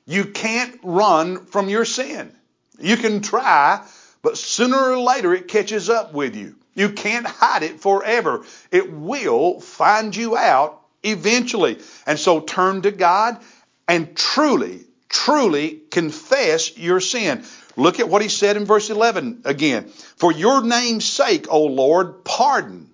You 0.05 0.25
can't 0.25 0.79
run 0.84 1.46
from 1.46 1.70
your 1.70 1.86
sin. 1.86 2.31
You 2.79 2.98
can 2.98 3.22
try, 3.22 3.86
but 4.22 4.38
sooner 4.38 4.77
or 4.77 4.98
later 4.98 5.34
it 5.34 5.48
catches 5.48 5.89
up 5.89 6.13
with 6.13 6.36
you. 6.36 6.55
You 6.74 6.89
can't 6.89 7.25
hide 7.25 7.63
it 7.63 7.79
forever. 7.79 8.46
It 8.72 8.91
will 8.91 9.60
find 9.60 10.15
you 10.15 10.38
out 10.38 10.81
eventually. 11.03 11.79
And 12.05 12.20
so 12.20 12.39
turn 12.39 12.84
to 12.84 12.91
God 12.91 13.41
and 13.88 14.15
truly, 14.15 14.86
truly 15.10 15.81
confess 15.91 16.77
your 16.77 17.00
sin. 17.00 17.43
Look 17.77 17.99
at 17.99 18.09
what 18.09 18.21
he 18.21 18.27
said 18.29 18.57
in 18.57 18.65
verse 18.65 18.89
11 18.89 19.41
again. 19.45 19.87
For 20.17 20.31
your 20.31 20.63
name's 20.63 21.05
sake, 21.05 21.47
O 21.49 21.65
Lord, 21.65 22.23
pardon, 22.23 22.89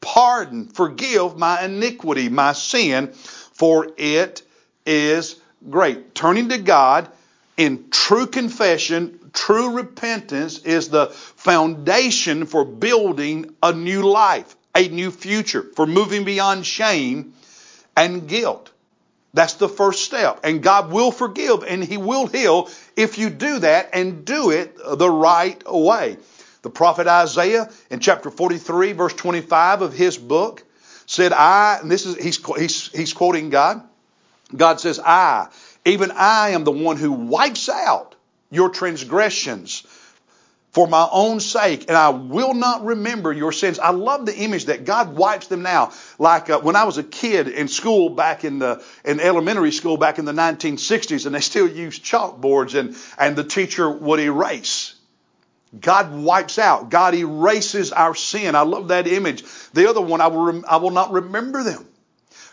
pardon, 0.00 0.68
forgive 0.68 1.36
my 1.36 1.64
iniquity, 1.64 2.28
my 2.28 2.52
sin, 2.52 3.12
for 3.12 3.88
it 3.96 4.42
is 4.84 5.36
great. 5.68 6.14
Turning 6.14 6.48
to 6.50 6.58
God 6.58 7.08
in 7.56 7.90
true 7.90 8.26
confession, 8.26 9.30
true 9.32 9.76
repentance 9.76 10.58
is 10.58 10.88
the 10.88 11.06
foundation 11.06 12.46
for 12.46 12.64
building 12.64 13.54
a 13.62 13.72
new 13.72 14.02
life, 14.02 14.56
a 14.74 14.88
new 14.88 15.10
future, 15.10 15.62
for 15.74 15.86
moving 15.86 16.24
beyond 16.24 16.66
shame 16.66 17.32
and 17.96 18.28
guilt. 18.28 18.70
That's 19.36 19.54
the 19.54 19.68
first 19.68 20.02
step. 20.02 20.40
And 20.44 20.62
God 20.62 20.90
will 20.90 21.10
forgive 21.12 21.62
and 21.62 21.84
He 21.84 21.98
will 21.98 22.26
heal 22.26 22.70
if 22.96 23.18
you 23.18 23.28
do 23.28 23.58
that 23.58 23.90
and 23.92 24.24
do 24.24 24.50
it 24.50 24.76
the 24.78 25.10
right 25.10 25.62
way. 25.70 26.16
The 26.62 26.70
prophet 26.70 27.06
Isaiah 27.06 27.70
in 27.90 28.00
chapter 28.00 28.30
43, 28.30 28.92
verse 28.92 29.12
25 29.12 29.82
of 29.82 29.92
his 29.92 30.16
book 30.16 30.64
said, 31.04 31.32
I, 31.32 31.78
and 31.82 31.90
this 31.90 32.06
is, 32.06 32.16
he's, 32.16 32.44
he's, 32.56 32.88
he's 32.88 33.12
quoting 33.12 33.50
God. 33.50 33.82
God 34.56 34.80
says, 34.80 34.98
I, 34.98 35.48
even 35.84 36.12
I 36.12 36.50
am 36.50 36.64
the 36.64 36.72
one 36.72 36.96
who 36.96 37.12
wipes 37.12 37.68
out 37.68 38.14
your 38.50 38.70
transgressions 38.70 39.86
for 40.76 40.86
my 40.86 41.08
own 41.10 41.40
sake, 41.40 41.86
and 41.88 41.96
I 41.96 42.10
will 42.10 42.52
not 42.52 42.84
remember 42.84 43.32
your 43.32 43.50
sins. 43.50 43.78
I 43.78 43.92
love 43.92 44.26
the 44.26 44.36
image 44.36 44.66
that 44.66 44.84
God 44.84 45.16
wipes 45.16 45.46
them 45.46 45.62
now. 45.62 45.92
Like 46.18 46.50
uh, 46.50 46.60
when 46.60 46.76
I 46.76 46.84
was 46.84 46.98
a 46.98 47.02
kid 47.02 47.48
in 47.48 47.66
school 47.66 48.10
back 48.10 48.44
in 48.44 48.58
the 48.58 48.84
in 49.02 49.18
elementary 49.18 49.72
school 49.72 49.96
back 49.96 50.18
in 50.18 50.26
the 50.26 50.34
1960s, 50.34 51.24
and 51.24 51.34
they 51.34 51.40
still 51.40 51.66
used 51.66 52.04
chalkboards, 52.04 52.78
and 52.78 52.94
and 53.16 53.36
the 53.36 53.42
teacher 53.42 53.88
would 53.90 54.20
erase. 54.20 54.94
God 55.80 56.14
wipes 56.14 56.58
out. 56.58 56.90
God 56.90 57.14
erases 57.14 57.92
our 57.92 58.14
sin. 58.14 58.54
I 58.54 58.60
love 58.60 58.88
that 58.88 59.06
image. 59.06 59.44
The 59.72 59.88
other 59.88 60.02
one, 60.02 60.20
I 60.20 60.26
will, 60.26 60.44
rem- 60.44 60.64
I 60.68 60.76
will 60.76 60.90
not 60.90 61.10
remember 61.10 61.62
them. 61.62 61.86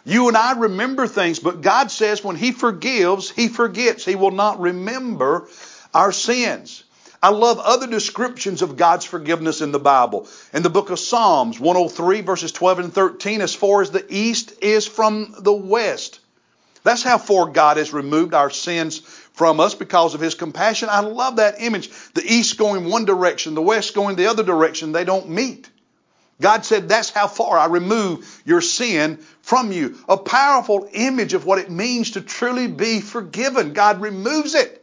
You 0.05 0.29
and 0.29 0.37
I 0.37 0.57
remember 0.57 1.07
things, 1.07 1.39
but 1.39 1.59
God 1.59 1.91
says 1.91 2.23
when 2.23 2.37
He 2.37 2.53
forgives, 2.53 3.29
He 3.29 3.49
forgets. 3.49 4.05
He 4.05 4.15
will 4.15 4.31
not 4.31 4.61
remember 4.61 5.49
our 5.93 6.13
sins. 6.13 6.82
I 7.23 7.29
love 7.29 7.57
other 7.59 7.87
descriptions 7.87 8.61
of 8.61 8.75
God's 8.75 9.05
forgiveness 9.05 9.61
in 9.61 9.71
the 9.71 9.79
Bible. 9.79 10.27
In 10.53 10.61
the 10.61 10.69
book 10.69 10.89
of 10.89 10.99
Psalms 10.99 11.57
103, 11.57 12.19
verses 12.19 12.51
12 12.51 12.79
and 12.79 12.93
13, 12.93 13.39
as 13.39 13.55
far 13.55 13.81
as 13.81 13.91
the 13.91 14.05
east 14.09 14.61
is 14.61 14.85
from 14.85 15.33
the 15.39 15.53
west. 15.53 16.19
That's 16.83 17.01
how 17.01 17.17
far 17.17 17.45
God 17.45 17.77
has 17.77 17.93
removed 17.93 18.33
our 18.33 18.49
sins 18.49 18.99
from 18.99 19.61
us 19.61 19.73
because 19.73 20.15
of 20.15 20.19
His 20.19 20.35
compassion. 20.35 20.89
I 20.91 20.99
love 20.99 21.37
that 21.37 21.61
image. 21.61 21.91
The 22.13 22.25
east 22.25 22.57
going 22.57 22.89
one 22.89 23.05
direction, 23.05 23.55
the 23.55 23.61
west 23.61 23.95
going 23.95 24.17
the 24.17 24.27
other 24.27 24.43
direction. 24.43 24.91
They 24.91 25.05
don't 25.05 25.29
meet. 25.29 25.69
God 26.41 26.65
said, 26.65 26.89
That's 26.89 27.09
how 27.09 27.27
far 27.29 27.57
I 27.57 27.67
remove 27.67 28.41
your 28.43 28.59
sin 28.59 29.19
from 29.41 29.71
you. 29.71 29.97
A 30.09 30.17
powerful 30.17 30.89
image 30.91 31.33
of 31.33 31.45
what 31.45 31.59
it 31.59 31.71
means 31.71 32.11
to 32.11 32.21
truly 32.21 32.67
be 32.67 32.99
forgiven. 32.99 33.71
God 33.71 34.01
removes 34.01 34.55
it. 34.55 34.82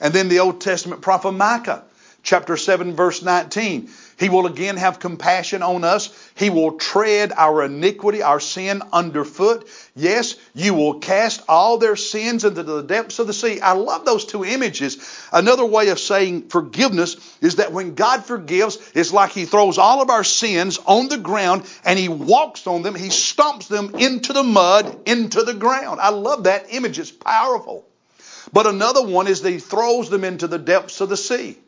And 0.00 0.14
then 0.14 0.28
the 0.28 0.40
Old 0.40 0.60
Testament 0.60 1.02
prophet 1.02 1.32
Micah, 1.32 1.84
chapter 2.22 2.56
7, 2.56 2.94
verse 2.94 3.22
19. 3.22 3.88
He 4.18 4.28
will 4.28 4.46
again 4.46 4.76
have 4.76 4.98
compassion 4.98 5.62
on 5.62 5.84
us. 5.84 6.10
He 6.34 6.50
will 6.50 6.72
tread 6.72 7.32
our 7.36 7.62
iniquity, 7.62 8.20
our 8.22 8.40
sin 8.40 8.82
underfoot. 8.92 9.68
Yes, 9.94 10.34
you 10.54 10.74
will 10.74 10.98
cast 10.98 11.42
all 11.48 11.78
their 11.78 11.94
sins 11.94 12.44
into 12.44 12.64
the 12.64 12.82
depths 12.82 13.20
of 13.20 13.28
the 13.28 13.32
sea. 13.32 13.60
I 13.60 13.72
love 13.72 14.04
those 14.04 14.24
two 14.24 14.44
images. 14.44 14.98
Another 15.32 15.64
way 15.64 15.88
of 15.90 16.00
saying 16.00 16.48
forgiveness 16.48 17.16
is 17.40 17.56
that 17.56 17.72
when 17.72 17.94
God 17.94 18.24
forgives, 18.24 18.78
it's 18.92 19.12
like 19.12 19.30
He 19.30 19.44
throws 19.44 19.78
all 19.78 20.02
of 20.02 20.10
our 20.10 20.24
sins 20.24 20.80
on 20.84 21.08
the 21.08 21.18
ground 21.18 21.64
and 21.84 21.96
He 21.96 22.08
walks 22.08 22.66
on 22.66 22.82
them. 22.82 22.96
He 22.96 23.08
stomps 23.08 23.68
them 23.68 23.94
into 23.94 24.32
the 24.32 24.42
mud, 24.42 25.02
into 25.06 25.44
the 25.44 25.54
ground. 25.54 26.00
I 26.00 26.10
love 26.10 26.44
that 26.44 26.66
image. 26.74 26.98
It's 26.98 27.12
powerful. 27.12 27.87
But 28.52 28.66
another 28.66 29.02
one 29.02 29.26
is 29.26 29.42
that 29.42 29.50
He 29.50 29.58
throws 29.58 30.10
them 30.10 30.24
into 30.24 30.46
the 30.46 30.58
depths 30.58 31.00
of 31.00 31.08
the 31.08 31.16
sea. 31.16 31.58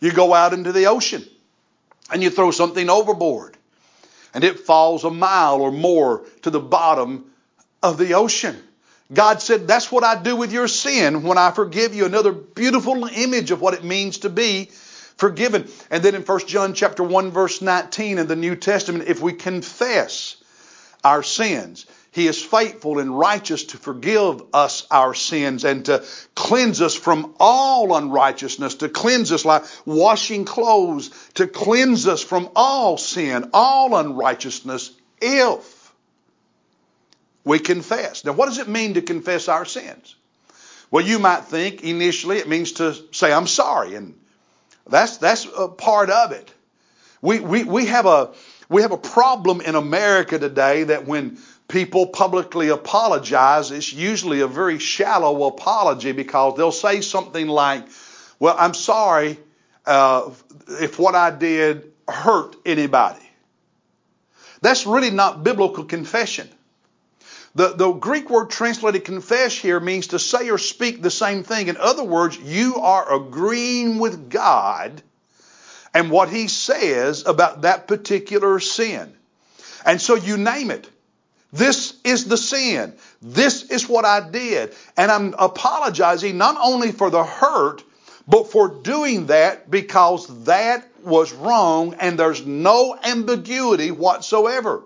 You 0.00 0.12
go 0.12 0.34
out 0.34 0.52
into 0.52 0.72
the 0.72 0.86
ocean 0.86 1.24
and 2.10 2.22
you 2.22 2.30
throw 2.30 2.50
something 2.50 2.88
overboard 2.88 3.56
and 4.34 4.44
it 4.44 4.60
falls 4.60 5.04
a 5.04 5.10
mile 5.10 5.60
or 5.60 5.72
more 5.72 6.24
to 6.42 6.50
the 6.50 6.60
bottom 6.60 7.30
of 7.82 7.98
the 7.98 8.14
ocean. 8.14 8.56
God 9.12 9.40
said, 9.40 9.66
That's 9.66 9.90
what 9.90 10.04
I 10.04 10.20
do 10.20 10.36
with 10.36 10.52
your 10.52 10.68
sin 10.68 11.22
when 11.22 11.38
I 11.38 11.50
forgive 11.50 11.94
you. 11.94 12.04
Another 12.04 12.32
beautiful 12.32 13.04
image 13.04 13.50
of 13.50 13.60
what 13.60 13.74
it 13.74 13.84
means 13.84 14.18
to 14.18 14.28
be 14.28 14.66
forgiven. 15.16 15.68
And 15.90 16.02
then 16.02 16.14
in 16.14 16.22
1 16.22 16.46
John 16.46 16.74
chapter 16.74 17.02
1, 17.02 17.30
verse 17.30 17.62
19 17.62 18.18
in 18.18 18.26
the 18.26 18.36
New 18.36 18.54
Testament, 18.54 19.08
if 19.08 19.20
we 19.20 19.32
confess 19.32 20.36
our 21.04 21.22
sins, 21.22 21.86
he 22.10 22.26
is 22.26 22.42
faithful 22.42 22.98
and 22.98 23.16
righteous 23.16 23.64
to 23.66 23.76
forgive 23.76 24.42
us 24.52 24.86
our 24.90 25.14
sins 25.14 25.64
and 25.64 25.84
to 25.84 26.04
cleanse 26.34 26.80
us 26.80 26.94
from 26.94 27.34
all 27.38 27.96
unrighteousness, 27.96 28.76
to 28.76 28.88
cleanse 28.88 29.30
us 29.30 29.44
like 29.44 29.64
washing 29.84 30.44
clothes, 30.44 31.10
to 31.34 31.46
cleanse 31.46 32.08
us 32.08 32.22
from 32.22 32.50
all 32.56 32.98
sin, 32.98 33.50
all 33.52 33.96
unrighteousness, 33.96 34.92
if 35.20 35.92
we 37.44 37.58
confess. 37.58 38.24
Now, 38.24 38.32
what 38.32 38.46
does 38.46 38.58
it 38.58 38.68
mean 38.68 38.94
to 38.94 39.02
confess 39.02 39.48
our 39.48 39.64
sins? 39.64 40.16
Well, 40.90 41.04
you 41.04 41.18
might 41.18 41.44
think 41.44 41.84
initially 41.84 42.38
it 42.38 42.48
means 42.48 42.72
to 42.72 42.94
say, 43.12 43.32
I'm 43.32 43.46
sorry, 43.46 43.94
and 43.94 44.18
that's, 44.88 45.18
that's 45.18 45.46
a 45.56 45.68
part 45.68 46.10
of 46.10 46.32
it. 46.32 46.50
We, 47.20 47.40
we, 47.40 47.64
we, 47.64 47.86
have 47.86 48.06
a, 48.06 48.32
we 48.68 48.82
have 48.82 48.92
a 48.92 48.98
problem 48.98 49.60
in 49.60 49.74
America 49.74 50.38
today 50.38 50.84
that 50.84 51.06
when 51.06 51.38
people 51.68 52.06
publicly 52.06 52.68
apologize, 52.68 53.70
it's 53.70 53.92
usually 53.92 54.40
a 54.40 54.46
very 54.46 54.78
shallow 54.78 55.46
apology 55.46 56.12
because 56.12 56.56
they'll 56.56 56.72
say 56.72 57.00
something 57.00 57.46
like, 57.46 57.86
Well, 58.38 58.56
I'm 58.58 58.74
sorry 58.74 59.38
uh, 59.86 60.30
if 60.68 60.98
what 60.98 61.14
I 61.14 61.30
did 61.30 61.92
hurt 62.06 62.56
anybody. 62.64 63.24
That's 64.60 64.86
really 64.86 65.10
not 65.10 65.44
biblical 65.44 65.84
confession. 65.84 66.48
The, 67.54 67.74
the 67.74 67.92
Greek 67.92 68.28
word 68.28 68.50
translated 68.50 69.04
confess 69.04 69.56
here 69.56 69.80
means 69.80 70.08
to 70.08 70.18
say 70.18 70.50
or 70.50 70.58
speak 70.58 71.02
the 71.02 71.10
same 71.10 71.42
thing. 71.42 71.68
In 71.68 71.76
other 71.76 72.04
words, 72.04 72.38
you 72.38 72.76
are 72.76 73.14
agreeing 73.14 73.98
with 73.98 74.30
God 74.30 75.02
and 75.98 76.12
what 76.12 76.28
He 76.28 76.46
says 76.46 77.26
about 77.26 77.62
that 77.62 77.88
particular 77.88 78.60
sin. 78.60 79.12
And 79.84 80.00
so 80.00 80.14
you 80.14 80.36
name 80.36 80.70
it. 80.70 80.88
This 81.52 81.98
is 82.04 82.26
the 82.26 82.36
sin. 82.36 82.94
This 83.20 83.64
is 83.64 83.88
what 83.88 84.04
I 84.04 84.30
did. 84.30 84.76
And 84.96 85.10
I'm 85.10 85.34
apologizing 85.36 86.38
not 86.38 86.56
only 86.62 86.92
for 86.92 87.10
the 87.10 87.24
hurt, 87.24 87.82
but 88.28 88.52
for 88.52 88.68
doing 88.68 89.26
that 89.26 89.68
because 89.72 90.44
that 90.44 90.86
was 91.02 91.32
wrong 91.32 91.96
and 91.98 92.16
there's 92.16 92.46
no 92.46 92.96
ambiguity 93.02 93.90
whatsoever. 93.90 94.84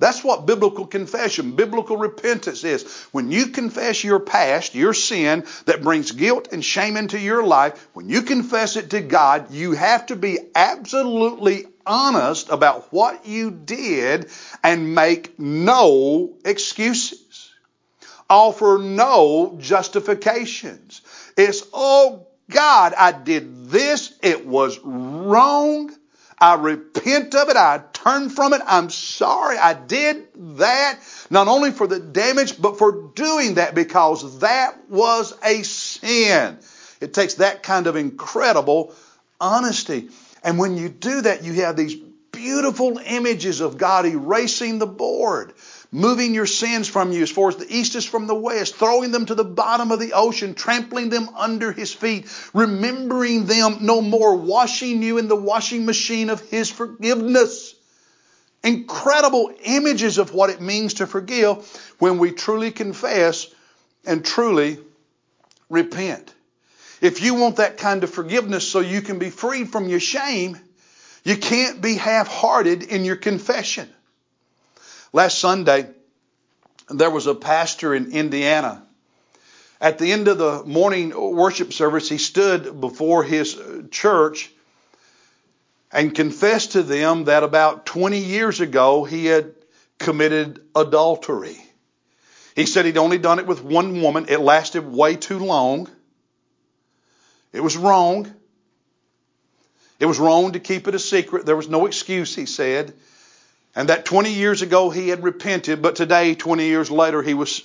That's 0.00 0.24
what 0.24 0.46
biblical 0.46 0.86
confession, 0.86 1.56
biblical 1.56 1.98
repentance 1.98 2.64
is. 2.64 3.04
When 3.12 3.30
you 3.30 3.48
confess 3.48 4.02
your 4.02 4.18
past, 4.18 4.74
your 4.74 4.94
sin 4.94 5.44
that 5.66 5.82
brings 5.82 6.12
guilt 6.12 6.48
and 6.52 6.64
shame 6.64 6.96
into 6.96 7.18
your 7.18 7.44
life, 7.44 7.86
when 7.92 8.08
you 8.08 8.22
confess 8.22 8.76
it 8.76 8.90
to 8.90 9.02
God, 9.02 9.52
you 9.52 9.72
have 9.72 10.06
to 10.06 10.16
be 10.16 10.38
absolutely 10.54 11.66
honest 11.84 12.48
about 12.48 12.90
what 12.90 13.26
you 13.26 13.50
did 13.50 14.30
and 14.64 14.94
make 14.94 15.38
no 15.38 16.32
excuses. 16.46 17.50
Offer 18.30 18.78
no 18.80 19.58
justifications. 19.60 21.02
It's, 21.36 21.62
oh 21.74 22.26
God, 22.48 22.94
I 22.96 23.12
did 23.12 23.68
this. 23.68 24.14
It 24.22 24.46
was 24.46 24.78
wrong. 24.82 25.90
I 26.38 26.54
repent 26.54 27.34
of 27.34 27.50
it. 27.50 27.56
I 27.56 27.82
turn 28.02 28.30
from 28.30 28.52
it. 28.52 28.62
I'm 28.66 28.90
sorry 28.90 29.58
I 29.58 29.74
did 29.74 30.26
that. 30.58 30.98
Not 31.30 31.48
only 31.48 31.70
for 31.70 31.86
the 31.86 32.00
damage, 32.00 32.60
but 32.60 32.78
for 32.78 33.10
doing 33.14 33.54
that 33.54 33.74
because 33.74 34.40
that 34.40 34.88
was 34.88 35.34
a 35.44 35.62
sin. 35.62 36.58
It 37.00 37.14
takes 37.14 37.34
that 37.34 37.62
kind 37.62 37.86
of 37.86 37.96
incredible 37.96 38.94
honesty. 39.40 40.10
And 40.42 40.58
when 40.58 40.76
you 40.76 40.88
do 40.88 41.22
that, 41.22 41.44
you 41.44 41.54
have 41.54 41.76
these 41.76 41.94
beautiful 42.32 42.98
images 42.98 43.60
of 43.60 43.78
God 43.78 44.06
erasing 44.06 44.78
the 44.78 44.86
board 44.86 45.52
moving 45.92 46.34
your 46.34 46.46
sins 46.46 46.88
from 46.88 47.12
you 47.12 47.22
as 47.22 47.30
far 47.30 47.48
as 47.48 47.56
the 47.56 47.66
east 47.68 47.94
is 47.96 48.04
from 48.04 48.26
the 48.26 48.34
west, 48.34 48.76
throwing 48.76 49.10
them 49.10 49.26
to 49.26 49.34
the 49.34 49.44
bottom 49.44 49.90
of 49.90 49.98
the 49.98 50.12
ocean, 50.12 50.54
trampling 50.54 51.08
them 51.10 51.28
under 51.36 51.72
his 51.72 51.92
feet, 51.92 52.28
remembering 52.54 53.46
them 53.46 53.78
no 53.80 54.00
more, 54.00 54.36
washing 54.36 55.02
you 55.02 55.18
in 55.18 55.28
the 55.28 55.36
washing 55.36 55.86
machine 55.86 56.30
of 56.30 56.40
his 56.48 56.70
forgiveness. 56.70 57.74
Incredible 58.62 59.52
images 59.64 60.18
of 60.18 60.34
what 60.34 60.50
it 60.50 60.60
means 60.60 60.94
to 60.94 61.06
forgive 61.06 61.66
when 61.98 62.18
we 62.18 62.32
truly 62.32 62.70
confess 62.70 63.46
and 64.04 64.24
truly 64.24 64.78
repent. 65.68 66.34
If 67.00 67.22
you 67.22 67.34
want 67.34 67.56
that 67.56 67.78
kind 67.78 68.04
of 68.04 68.10
forgiveness 68.10 68.68
so 68.68 68.80
you 68.80 69.00
can 69.00 69.18
be 69.18 69.30
freed 69.30 69.70
from 69.70 69.88
your 69.88 70.00
shame, 70.00 70.58
you 71.24 71.36
can't 71.36 71.80
be 71.80 71.94
half 71.94 72.28
hearted 72.28 72.82
in 72.82 73.04
your 73.04 73.16
confession. 73.16 73.88
Last 75.12 75.38
Sunday, 75.38 75.88
there 76.90 77.10
was 77.10 77.26
a 77.26 77.34
pastor 77.34 77.94
in 77.94 78.12
Indiana. 78.12 78.82
At 79.80 79.98
the 79.98 80.12
end 80.12 80.28
of 80.28 80.36
the 80.36 80.62
morning 80.64 81.14
worship 81.16 81.72
service, 81.72 82.08
he 82.08 82.18
stood 82.18 82.80
before 82.80 83.24
his 83.24 83.58
church 83.90 84.50
and 85.92 86.14
confessed 86.14 86.72
to 86.72 86.82
them 86.82 87.24
that 87.24 87.42
about 87.42 87.86
20 87.86 88.18
years 88.18 88.60
ago 88.60 89.04
he 89.04 89.26
had 89.26 89.54
committed 89.98 90.60
adultery. 90.74 91.58
He 92.54 92.66
said 92.66 92.84
he'd 92.84 92.98
only 92.98 93.18
done 93.18 93.38
it 93.38 93.46
with 93.46 93.62
one 93.62 94.00
woman. 94.02 94.26
It 94.28 94.40
lasted 94.40 94.90
way 94.90 95.16
too 95.16 95.38
long. 95.38 95.88
It 97.52 97.60
was 97.60 97.76
wrong. 97.76 98.32
It 99.98 100.06
was 100.06 100.18
wrong 100.18 100.52
to 100.52 100.60
keep 100.60 100.88
it 100.88 100.94
a 100.94 100.98
secret. 100.98 101.46
There 101.46 101.56
was 101.56 101.68
no 101.68 101.86
excuse, 101.86 102.34
he 102.34 102.46
said. 102.46 102.94
And 103.74 103.88
that 103.88 104.04
20 104.04 104.32
years 104.32 104.62
ago 104.62 104.90
he 104.90 105.08
had 105.08 105.22
repented, 105.22 105.82
but 105.82 105.96
today, 105.96 106.34
20 106.34 106.66
years 106.66 106.90
later, 106.90 107.22
he 107.22 107.34
was 107.34 107.62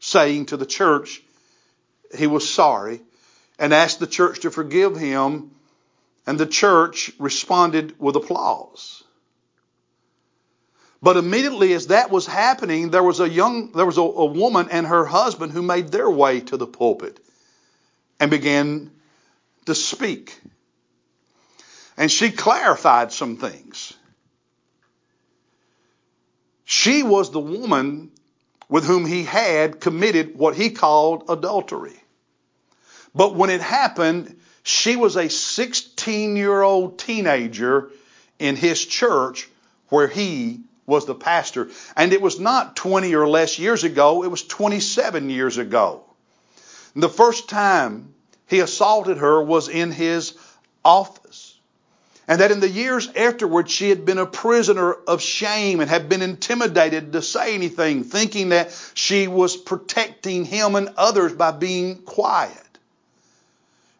saying 0.00 0.46
to 0.46 0.56
the 0.56 0.66
church 0.66 1.22
he 2.16 2.26
was 2.26 2.48
sorry 2.48 3.00
and 3.58 3.72
asked 3.72 4.00
the 4.00 4.06
church 4.06 4.40
to 4.40 4.50
forgive 4.50 4.96
him, 4.96 5.50
and 6.26 6.38
the 6.38 6.46
church 6.46 7.10
responded 7.18 7.94
with 7.98 8.16
applause. 8.16 9.02
But 11.02 11.16
immediately 11.16 11.72
as 11.72 11.86
that 11.86 12.10
was 12.10 12.26
happening, 12.26 12.90
there 12.90 13.02
was 13.02 13.20
a 13.20 13.28
young, 13.28 13.72
there 13.72 13.86
was 13.86 13.96
a, 13.96 14.02
a 14.02 14.26
woman 14.26 14.68
and 14.70 14.86
her 14.86 15.06
husband 15.06 15.52
who 15.52 15.62
made 15.62 15.88
their 15.88 16.10
way 16.10 16.40
to 16.40 16.56
the 16.56 16.66
pulpit 16.66 17.20
and 18.18 18.30
began 18.30 18.90
to 19.66 19.74
speak. 19.74 20.38
And 21.96 22.10
she 22.10 22.30
clarified 22.30 23.12
some 23.12 23.38
things. 23.38 23.94
She 26.64 27.02
was 27.02 27.30
the 27.30 27.40
woman 27.40 28.12
with 28.68 28.84
whom 28.84 29.04
he 29.04 29.24
had 29.24 29.80
committed 29.80 30.36
what 30.36 30.54
he 30.54 30.70
called 30.70 31.24
adultery. 31.28 32.00
But 33.14 33.34
when 33.34 33.50
it 33.50 33.60
happened, 33.60 34.38
she 34.62 34.96
was 34.96 35.16
a 35.16 35.28
16 35.28 35.89
year 36.06 36.62
old 36.62 36.98
teenager 36.98 37.90
in 38.38 38.56
his 38.56 38.84
church 38.84 39.48
where 39.88 40.08
he 40.08 40.60
was 40.86 41.06
the 41.06 41.14
pastor. 41.14 41.70
And 41.96 42.12
it 42.12 42.22
was 42.22 42.40
not 42.40 42.76
20 42.76 43.14
or 43.14 43.28
less 43.28 43.58
years 43.58 43.84
ago, 43.84 44.24
it 44.24 44.30
was 44.30 44.42
27 44.42 45.30
years 45.30 45.58
ago. 45.58 46.04
The 46.96 47.08
first 47.08 47.48
time 47.48 48.14
he 48.46 48.60
assaulted 48.60 49.18
her 49.18 49.42
was 49.42 49.68
in 49.68 49.92
his 49.92 50.36
office 50.84 51.50
and 52.30 52.40
that 52.40 52.52
in 52.52 52.60
the 52.60 52.68
years 52.68 53.08
afterward 53.16 53.68
she 53.68 53.88
had 53.88 54.04
been 54.04 54.18
a 54.18 54.24
prisoner 54.24 54.92
of 54.92 55.20
shame 55.20 55.80
and 55.80 55.90
had 55.90 56.08
been 56.08 56.22
intimidated 56.22 57.12
to 57.12 57.22
say 57.22 57.56
anything, 57.56 58.04
thinking 58.04 58.50
that 58.50 58.70
she 58.94 59.26
was 59.26 59.56
protecting 59.56 60.44
him 60.44 60.76
and 60.76 60.90
others 60.96 61.32
by 61.32 61.50
being 61.50 61.96
quiet. 62.02 62.69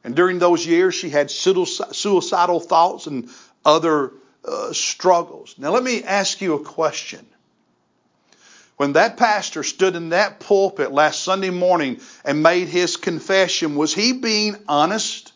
And 0.04 0.16
during 0.16 0.38
those 0.38 0.66
years 0.66 0.94
she 0.94 1.10
had 1.10 1.30
suicidal 1.30 2.60
thoughts 2.60 3.06
and 3.06 3.28
other 3.64 4.12
uh, 4.44 4.72
struggles. 4.72 5.54
Now 5.58 5.70
let 5.70 5.82
me 5.82 6.02
ask 6.02 6.40
you 6.40 6.54
a 6.54 6.64
question. 6.64 7.26
When 8.76 8.94
that 8.94 9.18
pastor 9.18 9.62
stood 9.62 9.94
in 9.94 10.08
that 10.08 10.40
pulpit 10.40 10.90
last 10.90 11.22
Sunday 11.22 11.50
morning 11.50 12.00
and 12.24 12.42
made 12.42 12.68
his 12.68 12.96
confession, 12.96 13.74
was 13.74 13.92
he 13.92 14.14
being 14.14 14.56
honest? 14.66 15.34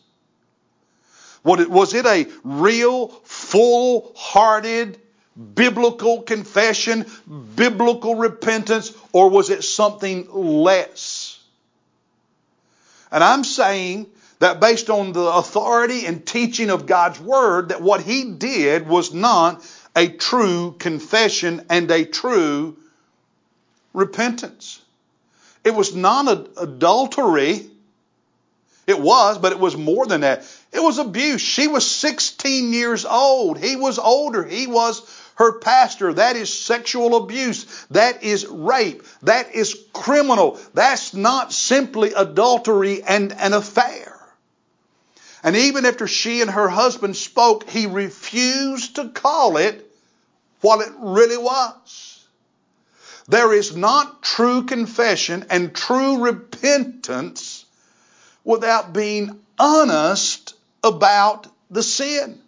Was 1.42 1.92
it 1.92 2.06
a 2.06 2.26
real, 2.42 3.08
full 3.08 4.12
hearted, 4.16 4.98
biblical 5.54 6.22
confession, 6.22 7.04
biblical 7.54 8.14
repentance, 8.14 8.94
or 9.12 9.28
was 9.28 9.50
it 9.50 9.62
something 9.62 10.26
less? 10.32 11.38
And 13.12 13.22
I'm 13.22 13.44
saying 13.44 14.06
that 14.44 14.60
based 14.60 14.90
on 14.90 15.12
the 15.12 15.24
authority 15.24 16.04
and 16.04 16.26
teaching 16.26 16.68
of 16.68 16.84
God's 16.84 17.18
Word, 17.18 17.70
that 17.70 17.80
what 17.80 18.02
he 18.02 18.32
did 18.32 18.86
was 18.86 19.14
not 19.14 19.64
a 19.96 20.06
true 20.06 20.76
confession 20.78 21.64
and 21.70 21.90
a 21.90 22.04
true 22.04 22.76
repentance. 23.94 24.82
It 25.64 25.74
was 25.74 25.96
not 25.96 26.46
adultery. 26.58 27.70
It 28.86 29.00
was, 29.00 29.38
but 29.38 29.52
it 29.52 29.58
was 29.58 29.78
more 29.78 30.04
than 30.04 30.20
that. 30.20 30.44
It 30.72 30.80
was 30.80 30.98
abuse. 30.98 31.40
She 31.40 31.66
was 31.66 31.90
16 31.90 32.74
years 32.74 33.06
old. 33.06 33.58
He 33.58 33.76
was 33.76 33.98
older. 33.98 34.44
He 34.44 34.66
was 34.66 35.00
her 35.36 35.58
pastor. 35.58 36.12
That 36.12 36.36
is 36.36 36.52
sexual 36.52 37.16
abuse. 37.16 37.86
That 37.92 38.22
is 38.22 38.46
rape. 38.46 39.04
That 39.22 39.54
is 39.54 39.74
criminal. 39.94 40.60
That's 40.74 41.14
not 41.14 41.50
simply 41.50 42.12
adultery 42.12 43.02
and 43.02 43.32
an 43.32 43.54
affair. 43.54 44.13
And 45.44 45.54
even 45.56 45.84
after 45.84 46.08
she 46.08 46.40
and 46.40 46.50
her 46.50 46.68
husband 46.68 47.16
spoke, 47.16 47.68
he 47.68 47.86
refused 47.86 48.96
to 48.96 49.10
call 49.10 49.58
it 49.58 49.88
what 50.62 50.80
it 50.80 50.92
really 50.98 51.36
was. 51.36 52.26
There 53.28 53.52
is 53.52 53.76
not 53.76 54.22
true 54.22 54.64
confession 54.64 55.44
and 55.50 55.74
true 55.74 56.24
repentance 56.24 57.66
without 58.42 58.94
being 58.94 59.38
honest 59.58 60.54
about 60.82 61.46
the 61.70 61.82
sin. 61.82 62.40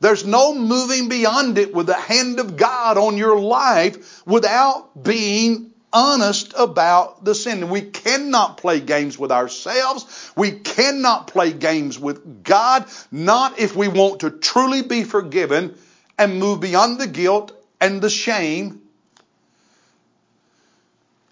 There's 0.00 0.24
no 0.24 0.54
moving 0.54 1.08
beyond 1.08 1.56
it 1.56 1.72
with 1.72 1.86
the 1.86 1.94
hand 1.94 2.40
of 2.40 2.56
God 2.56 2.98
on 2.98 3.16
your 3.16 3.38
life 3.38 4.26
without 4.26 5.04
being 5.04 5.67
honest 5.92 6.54
about 6.56 7.24
the 7.24 7.34
sin. 7.34 7.70
We 7.70 7.82
cannot 7.82 8.58
play 8.58 8.80
games 8.80 9.18
with 9.18 9.32
ourselves. 9.32 10.32
We 10.36 10.52
cannot 10.52 11.28
play 11.28 11.52
games 11.52 11.98
with 11.98 12.44
God, 12.44 12.86
not 13.10 13.58
if 13.58 13.74
we 13.74 13.88
want 13.88 14.20
to 14.20 14.30
truly 14.30 14.82
be 14.82 15.04
forgiven 15.04 15.76
and 16.18 16.38
move 16.38 16.60
beyond 16.60 17.00
the 17.00 17.06
guilt 17.06 17.52
and 17.80 18.02
the 18.02 18.10
shame. 18.10 18.82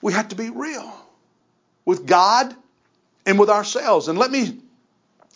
We 0.01 0.13
have 0.13 0.29
to 0.29 0.37
be 0.37 0.51
real 0.51 0.93
with 1.85 2.07
God 2.07 2.55
and 3.25 3.39
with 3.39 3.51
ourselves. 3.51 4.09
And 4.09 4.19
let 4.19 4.31
me 4.31 4.61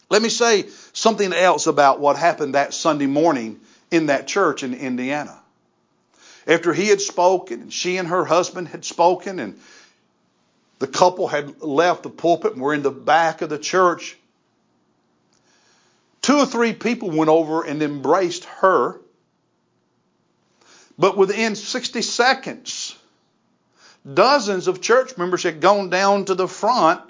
let 0.09 0.23
me 0.23 0.29
say 0.29 0.67
something 0.93 1.33
else 1.33 1.67
about 1.67 2.01
what 2.01 2.17
happened 2.17 2.55
that 2.55 2.75
Sunday 2.75 3.07
morning 3.07 3.61
in 3.91 4.07
that 4.07 4.27
church 4.27 4.63
in 4.63 4.75
Indiana. 4.75 5.40
After 6.47 6.73
he 6.73 6.89
had 6.89 7.01
spoken, 7.01 7.63
and 7.63 7.73
she 7.73 7.97
and 7.97 8.09
her 8.09 8.25
husband 8.25 8.69
had 8.69 8.85
spoken, 8.85 9.39
and 9.39 9.61
the 10.79 10.87
couple 10.87 11.29
had 11.29 11.61
left 11.61 12.03
the 12.03 12.11
pulpit 12.11 12.55
and 12.55 12.63
were 12.63 12.75
in 12.75 12.83
the 12.83 12.91
back 12.91 13.43
of 13.43 13.51
the 13.51 13.59
church, 13.59 14.17
two 16.23 16.39
or 16.39 16.47
three 16.47 16.73
people 16.73 17.11
went 17.11 17.29
over 17.29 17.63
and 17.63 17.83
embraced 17.83 18.45
her. 18.45 19.01
But 20.99 21.17
within 21.17 21.55
60 21.57 22.03
seconds, 22.03 22.97
dozens 24.13 24.69
of 24.69 24.81
church 24.81 25.17
members 25.19 25.43
had 25.43 25.61
gone 25.61 25.91
down 25.91 26.27
to 26.27 26.35
the 26.35 26.49
front 26.49 27.01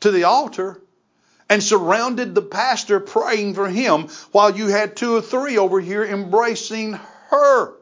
to 0.00 0.10
the 0.10 0.24
altar 0.24 0.80
and 1.48 1.62
surrounded 1.62 2.34
the 2.34 2.42
pastor 2.42 3.00
praying 3.00 3.54
for 3.54 3.68
him 3.68 4.08
while 4.32 4.56
you 4.56 4.66
had 4.66 4.96
two 4.96 5.16
or 5.16 5.22
three 5.22 5.58
over 5.58 5.80
here 5.80 6.04
embracing 6.04 6.98
her. 7.30 7.77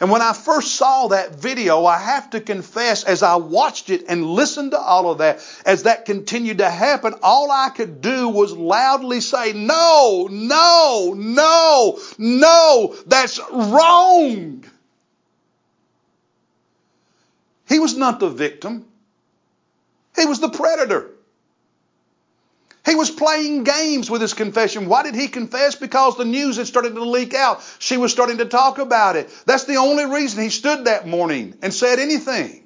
And 0.00 0.10
when 0.10 0.22
I 0.22 0.32
first 0.32 0.74
saw 0.74 1.08
that 1.08 1.36
video, 1.36 1.84
I 1.86 1.98
have 1.98 2.30
to 2.30 2.40
confess, 2.40 3.04
as 3.04 3.22
I 3.22 3.36
watched 3.36 3.90
it 3.90 4.04
and 4.08 4.26
listened 4.26 4.72
to 4.72 4.78
all 4.78 5.10
of 5.10 5.18
that, 5.18 5.40
as 5.64 5.84
that 5.84 6.04
continued 6.04 6.58
to 6.58 6.68
happen, 6.68 7.14
all 7.22 7.50
I 7.50 7.68
could 7.68 8.00
do 8.00 8.28
was 8.28 8.52
loudly 8.52 9.20
say, 9.20 9.52
no, 9.52 10.28
no, 10.30 11.14
no, 11.16 11.98
no, 12.18 12.96
that's 13.06 13.38
wrong. 13.52 14.64
He 17.68 17.78
was 17.78 17.96
not 17.96 18.20
the 18.20 18.30
victim. 18.30 18.84
He 20.16 20.26
was 20.26 20.40
the 20.40 20.50
predator. 20.50 21.13
He 22.84 22.94
was 22.94 23.10
playing 23.10 23.64
games 23.64 24.10
with 24.10 24.20
his 24.20 24.34
confession. 24.34 24.88
Why 24.88 25.02
did 25.02 25.14
he 25.14 25.28
confess? 25.28 25.74
Because 25.74 26.16
the 26.16 26.24
news 26.24 26.56
had 26.58 26.66
started 26.66 26.94
to 26.94 27.04
leak 27.04 27.32
out. 27.32 27.62
She 27.78 27.96
was 27.96 28.12
starting 28.12 28.38
to 28.38 28.44
talk 28.44 28.78
about 28.78 29.16
it. 29.16 29.30
That's 29.46 29.64
the 29.64 29.76
only 29.76 30.04
reason 30.04 30.42
he 30.42 30.50
stood 30.50 30.84
that 30.84 31.06
morning 31.06 31.56
and 31.62 31.72
said 31.72 31.98
anything. 31.98 32.60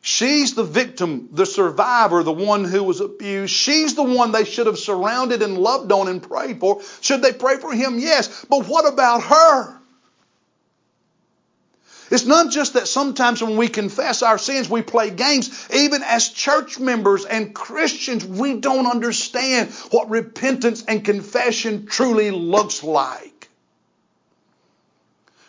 She's 0.00 0.54
the 0.54 0.64
victim, 0.64 1.30
the 1.32 1.46
survivor, 1.46 2.22
the 2.22 2.30
one 2.30 2.64
who 2.64 2.84
was 2.84 3.00
abused. 3.00 3.54
She's 3.54 3.94
the 3.94 4.02
one 4.02 4.32
they 4.32 4.44
should 4.44 4.66
have 4.66 4.78
surrounded 4.78 5.40
and 5.40 5.56
loved 5.56 5.90
on 5.90 6.08
and 6.08 6.22
prayed 6.22 6.60
for. 6.60 6.82
Should 7.00 7.22
they 7.22 7.32
pray 7.32 7.56
for 7.56 7.72
him? 7.72 7.98
Yes. 7.98 8.44
But 8.44 8.68
what 8.68 8.86
about 8.86 9.22
her? 9.22 9.80
It's 12.14 12.26
not 12.26 12.52
just 12.52 12.74
that 12.74 12.86
sometimes 12.86 13.42
when 13.42 13.56
we 13.56 13.66
confess 13.66 14.22
our 14.22 14.38
sins, 14.38 14.70
we 14.70 14.82
play 14.82 15.10
games. 15.10 15.68
Even 15.74 16.00
as 16.04 16.28
church 16.28 16.78
members 16.78 17.24
and 17.24 17.52
Christians, 17.52 18.24
we 18.24 18.54
don't 18.60 18.86
understand 18.86 19.72
what 19.90 20.08
repentance 20.10 20.84
and 20.86 21.04
confession 21.04 21.86
truly 21.86 22.30
looks 22.30 22.84
like. 22.84 23.33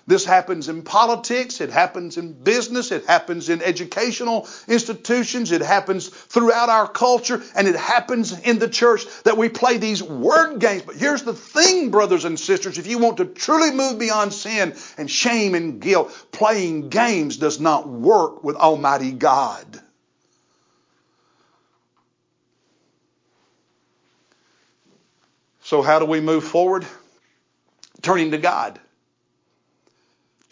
This 0.08 0.24
happens 0.24 0.70
in 0.70 0.84
politics, 0.84 1.62
it 1.62 1.72
happens 1.72 2.18
in 2.18 2.34
business, 2.34 2.92
it 2.92 3.06
happens 3.06 3.50
in 3.50 3.64
educational 3.64 4.48
institutions, 4.68 5.52
it 5.52 5.62
happens 5.62 6.10
throughout 6.10 6.70
our 6.70 6.88
culture, 6.88 7.42
and 7.56 7.68
it 7.68 7.76
happens 7.76 8.38
in 8.40 8.60
the 8.60 8.70
church 8.70 9.06
that 9.24 9.36
we 9.36 9.50
play 9.50 9.78
these 9.78 10.04
word 10.04 10.60
games. 10.60 10.84
But 10.84 10.96
here's 10.96 11.24
the 11.24 11.34
thing, 11.34 11.90
brothers 11.90 12.24
and 12.24 12.40
sisters, 12.40 12.78
if 12.78 12.86
you 12.86 13.00
want 13.00 13.18
to 13.18 13.26
truly 13.26 13.72
move 13.72 13.98
beyond 13.98 14.32
sin 14.32 14.76
and 15.00 15.10
shame 15.10 15.56
and 15.56 15.82
guilt, 15.82 16.28
playing 16.32 16.90
games 16.90 17.38
does 17.38 17.60
not 17.60 17.88
work 17.88 18.44
with 18.44 18.58
Almighty 18.58 19.12
God. 19.12 19.82
So, 25.64 25.82
how 25.82 25.98
do 25.98 26.06
we 26.06 26.22
move 26.22 26.44
forward? 26.44 26.86
Turning 28.04 28.30
to 28.30 28.38
God 28.38 28.80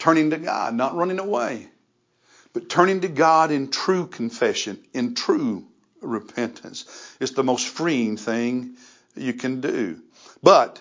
turning 0.04 0.28
to 0.28 0.36
God, 0.36 0.74
not 0.74 0.94
running 0.94 1.18
away, 1.18 1.66
but 2.52 2.68
turning 2.68 3.00
to 3.00 3.08
God 3.08 3.50
in 3.50 3.70
true 3.70 4.06
confession, 4.06 4.78
in 4.92 5.14
true 5.14 5.64
repentance. 6.02 6.84
It's 7.20 7.32
the 7.32 7.42
most 7.42 7.66
freeing 7.66 8.18
thing 8.18 8.76
you 9.16 9.32
can 9.32 9.62
do. 9.62 9.98
But 10.42 10.78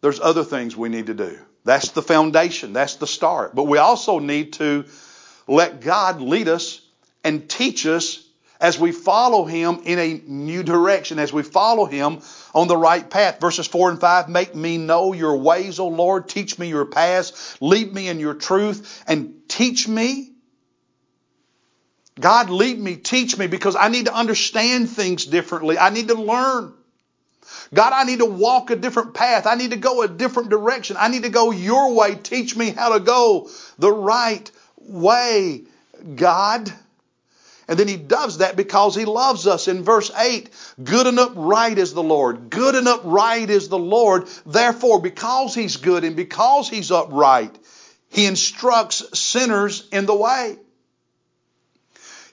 there's 0.00 0.18
other 0.18 0.42
things 0.42 0.76
we 0.76 0.88
need 0.88 1.06
to 1.06 1.14
do. 1.14 1.38
That's 1.62 1.90
the 1.90 2.02
foundation, 2.02 2.72
that's 2.72 2.96
the 2.96 3.06
start. 3.06 3.54
But 3.54 3.68
we 3.68 3.78
also 3.78 4.18
need 4.18 4.54
to 4.54 4.86
let 5.46 5.80
God 5.80 6.20
lead 6.20 6.48
us 6.48 6.80
and 7.22 7.48
teach 7.48 7.86
us 7.86 8.25
as 8.60 8.78
we 8.78 8.92
follow 8.92 9.44
Him 9.44 9.80
in 9.84 9.98
a 9.98 10.20
new 10.26 10.62
direction, 10.62 11.18
as 11.18 11.32
we 11.32 11.42
follow 11.42 11.84
Him 11.84 12.20
on 12.54 12.68
the 12.68 12.76
right 12.76 13.08
path. 13.08 13.40
Verses 13.40 13.66
4 13.66 13.90
and 13.90 14.00
5 14.00 14.28
Make 14.28 14.54
me 14.54 14.78
know 14.78 15.12
your 15.12 15.36
ways, 15.36 15.78
O 15.78 15.88
Lord. 15.88 16.28
Teach 16.28 16.58
me 16.58 16.68
your 16.68 16.86
paths. 16.86 17.56
Lead 17.60 17.92
me 17.92 18.08
in 18.08 18.20
your 18.20 18.34
truth 18.34 19.04
and 19.06 19.34
teach 19.48 19.86
me. 19.86 20.32
God, 22.18 22.48
lead 22.48 22.78
me, 22.78 22.96
teach 22.96 23.36
me, 23.36 23.46
because 23.46 23.76
I 23.76 23.88
need 23.88 24.06
to 24.06 24.14
understand 24.14 24.88
things 24.88 25.26
differently. 25.26 25.76
I 25.78 25.90
need 25.90 26.08
to 26.08 26.14
learn. 26.14 26.72
God, 27.74 27.92
I 27.92 28.04
need 28.04 28.20
to 28.20 28.26
walk 28.26 28.70
a 28.70 28.76
different 28.76 29.14
path. 29.14 29.46
I 29.46 29.54
need 29.54 29.72
to 29.72 29.76
go 29.76 30.02
a 30.02 30.08
different 30.08 30.48
direction. 30.48 30.96
I 30.98 31.08
need 31.08 31.24
to 31.24 31.28
go 31.28 31.50
your 31.50 31.94
way. 31.94 32.14
Teach 32.14 32.56
me 32.56 32.70
how 32.70 32.94
to 32.94 33.00
go 33.00 33.50
the 33.78 33.92
right 33.92 34.50
way, 34.78 35.64
God. 36.14 36.72
And 37.68 37.78
then 37.78 37.88
he 37.88 37.96
does 37.96 38.38
that 38.38 38.56
because 38.56 38.94
he 38.94 39.04
loves 39.04 39.46
us. 39.46 39.66
In 39.66 39.82
verse 39.82 40.10
8, 40.16 40.50
good 40.82 41.06
and 41.06 41.18
upright 41.18 41.78
is 41.78 41.94
the 41.94 42.02
Lord. 42.02 42.48
Good 42.48 42.76
and 42.76 42.86
upright 42.86 43.50
is 43.50 43.68
the 43.68 43.78
Lord. 43.78 44.28
Therefore, 44.46 45.00
because 45.00 45.54
he's 45.54 45.76
good 45.76 46.04
and 46.04 46.14
because 46.14 46.68
he's 46.68 46.92
upright, 46.92 47.58
he 48.08 48.26
instructs 48.26 49.18
sinners 49.18 49.88
in 49.90 50.06
the 50.06 50.14
way. 50.14 50.58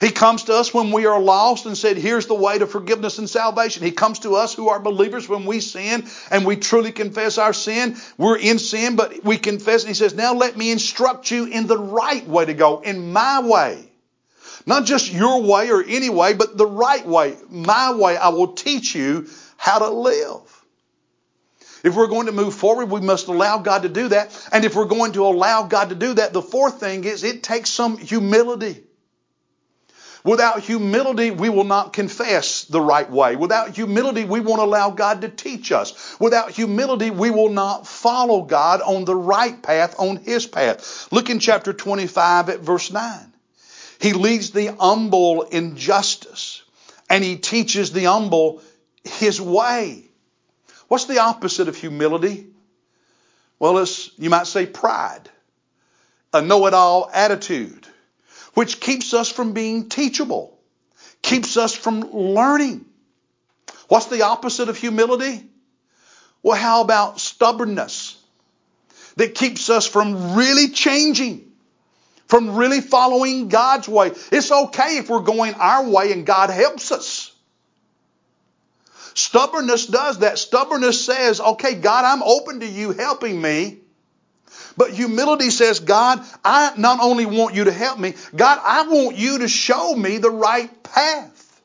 He 0.00 0.10
comes 0.10 0.44
to 0.44 0.54
us 0.54 0.74
when 0.74 0.92
we 0.92 1.06
are 1.06 1.20
lost 1.20 1.66
and 1.66 1.76
said, 1.78 1.96
here's 1.96 2.26
the 2.26 2.34
way 2.34 2.58
to 2.58 2.66
forgiveness 2.66 3.18
and 3.18 3.28
salvation. 3.28 3.82
He 3.82 3.90
comes 3.90 4.20
to 4.20 4.34
us 4.34 4.54
who 4.54 4.68
are 4.68 4.78
believers 4.78 5.28
when 5.28 5.46
we 5.46 5.60
sin 5.60 6.06
and 6.30 6.44
we 6.44 6.56
truly 6.56 6.92
confess 6.92 7.38
our 7.38 7.54
sin. 7.54 7.96
We're 8.18 8.36
in 8.36 8.58
sin, 8.58 8.96
but 8.96 9.24
we 9.24 9.38
confess. 9.38 9.82
And 9.82 9.88
he 9.88 9.94
says, 9.94 10.14
now 10.14 10.34
let 10.34 10.56
me 10.56 10.70
instruct 10.70 11.30
you 11.30 11.46
in 11.46 11.66
the 11.66 11.78
right 11.78 12.26
way 12.26 12.44
to 12.44 12.54
go, 12.54 12.80
in 12.80 13.12
my 13.12 13.40
way. 13.40 13.90
Not 14.66 14.86
just 14.86 15.12
your 15.12 15.42
way 15.42 15.70
or 15.70 15.82
any 15.82 16.08
way, 16.08 16.34
but 16.34 16.56
the 16.56 16.66
right 16.66 17.06
way. 17.06 17.36
My 17.50 17.94
way. 17.94 18.16
I 18.16 18.28
will 18.28 18.54
teach 18.54 18.94
you 18.94 19.28
how 19.56 19.78
to 19.78 19.90
live. 19.90 20.40
If 21.82 21.94
we're 21.94 22.06
going 22.06 22.26
to 22.26 22.32
move 22.32 22.54
forward, 22.54 22.90
we 22.90 23.02
must 23.02 23.28
allow 23.28 23.58
God 23.58 23.82
to 23.82 23.90
do 23.90 24.08
that. 24.08 24.48
And 24.50 24.64
if 24.64 24.74
we're 24.74 24.86
going 24.86 25.12
to 25.12 25.26
allow 25.26 25.64
God 25.64 25.90
to 25.90 25.94
do 25.94 26.14
that, 26.14 26.32
the 26.32 26.40
fourth 26.40 26.80
thing 26.80 27.04
is 27.04 27.24
it 27.24 27.42
takes 27.42 27.68
some 27.68 27.98
humility. 27.98 28.82
Without 30.24 30.60
humility, 30.60 31.30
we 31.30 31.50
will 31.50 31.64
not 31.64 31.92
confess 31.92 32.64
the 32.64 32.80
right 32.80 33.10
way. 33.10 33.36
Without 33.36 33.76
humility, 33.76 34.24
we 34.24 34.40
won't 34.40 34.62
allow 34.62 34.88
God 34.88 35.20
to 35.20 35.28
teach 35.28 35.70
us. 35.70 36.18
Without 36.18 36.50
humility, 36.50 37.10
we 37.10 37.28
will 37.28 37.50
not 37.50 37.86
follow 37.86 38.40
God 38.40 38.80
on 38.80 39.04
the 39.04 39.14
right 39.14 39.62
path, 39.62 39.96
on 39.98 40.16
His 40.16 40.46
path. 40.46 41.12
Look 41.12 41.28
in 41.28 41.40
chapter 41.40 41.74
25 41.74 42.48
at 42.48 42.60
verse 42.60 42.90
9. 42.90 43.33
He 44.04 44.12
leads 44.12 44.50
the 44.50 44.66
humble 44.66 45.44
in 45.44 45.78
justice 45.78 46.62
and 47.08 47.24
he 47.24 47.36
teaches 47.36 47.90
the 47.90 48.04
humble 48.04 48.60
his 49.02 49.40
way. 49.40 50.04
What's 50.88 51.06
the 51.06 51.20
opposite 51.20 51.68
of 51.68 51.76
humility? 51.78 52.48
Well, 53.58 53.78
it's, 53.78 54.10
you 54.18 54.28
might 54.28 54.46
say 54.46 54.66
pride, 54.66 55.30
a 56.34 56.42
know 56.42 56.66
it 56.66 56.74
all 56.74 57.08
attitude, 57.14 57.86
which 58.52 58.78
keeps 58.78 59.14
us 59.14 59.30
from 59.30 59.54
being 59.54 59.88
teachable, 59.88 60.58
keeps 61.22 61.56
us 61.56 61.74
from 61.74 62.12
learning. 62.12 62.84
What's 63.88 64.08
the 64.08 64.20
opposite 64.20 64.68
of 64.68 64.76
humility? 64.76 65.48
Well, 66.42 66.58
how 66.58 66.82
about 66.82 67.20
stubbornness 67.20 68.22
that 69.16 69.34
keeps 69.34 69.70
us 69.70 69.86
from 69.86 70.34
really 70.34 70.68
changing? 70.68 71.53
From 72.26 72.56
really 72.56 72.80
following 72.80 73.48
God's 73.48 73.88
way. 73.88 74.08
It's 74.32 74.50
okay 74.50 74.98
if 74.98 75.08
we're 75.08 75.20
going 75.20 75.54
our 75.54 75.88
way 75.88 76.12
and 76.12 76.26
God 76.26 76.50
helps 76.50 76.90
us. 76.92 77.34
Stubbornness 79.14 79.86
does 79.86 80.20
that. 80.20 80.38
Stubbornness 80.38 81.04
says, 81.04 81.40
okay, 81.40 81.74
God, 81.74 82.04
I'm 82.04 82.22
open 82.22 82.60
to 82.60 82.66
you 82.66 82.90
helping 82.90 83.40
me. 83.40 83.78
But 84.76 84.90
humility 84.90 85.50
says, 85.50 85.80
God, 85.80 86.24
I 86.44 86.72
not 86.76 86.98
only 87.00 87.26
want 87.26 87.54
you 87.54 87.64
to 87.64 87.72
help 87.72 87.98
me, 87.98 88.14
God, 88.34 88.58
I 88.62 88.88
want 88.88 89.16
you 89.16 89.38
to 89.38 89.48
show 89.48 89.94
me 89.94 90.18
the 90.18 90.30
right 90.30 90.82
path. 90.82 91.62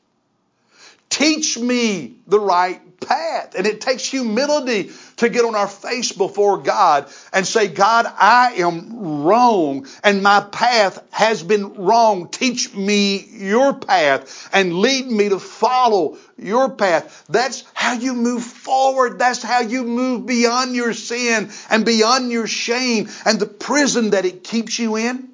Teach 1.08 1.58
me 1.58 2.14
the 2.28 2.38
right 2.38 2.80
path. 3.00 3.56
And 3.56 3.66
it 3.66 3.80
takes 3.80 4.04
humility 4.04 4.92
to 5.20 5.28
get 5.28 5.44
on 5.44 5.54
our 5.54 5.68
face 5.68 6.12
before 6.12 6.58
God 6.58 7.06
and 7.32 7.46
say, 7.46 7.68
God, 7.68 8.06
I 8.06 8.54
am 8.54 9.22
wrong 9.22 9.86
and 10.02 10.22
my 10.22 10.40
path 10.40 11.06
has 11.12 11.42
been 11.42 11.74
wrong. 11.74 12.28
Teach 12.28 12.74
me 12.74 13.26
your 13.30 13.74
path 13.74 14.48
and 14.54 14.78
lead 14.78 15.06
me 15.06 15.28
to 15.28 15.38
follow 15.38 16.16
your 16.38 16.70
path. 16.70 17.26
That's 17.28 17.64
how 17.74 17.92
you 17.92 18.14
move 18.14 18.42
forward. 18.42 19.18
That's 19.18 19.42
how 19.42 19.60
you 19.60 19.84
move 19.84 20.24
beyond 20.24 20.74
your 20.74 20.94
sin 20.94 21.50
and 21.68 21.84
beyond 21.84 22.32
your 22.32 22.46
shame 22.46 23.10
and 23.26 23.38
the 23.38 23.46
prison 23.46 24.10
that 24.10 24.24
it 24.24 24.42
keeps 24.42 24.78
you 24.78 24.96
in. 24.96 25.28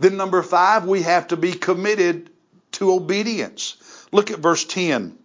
Then 0.00 0.16
number 0.16 0.42
five, 0.42 0.86
we 0.86 1.02
have 1.02 1.28
to 1.28 1.36
be 1.36 1.52
committed 1.52 2.30
to 2.72 2.92
obedience. 2.92 3.76
Look 4.10 4.32
at 4.32 4.40
verse 4.40 4.64
10. 4.64 5.19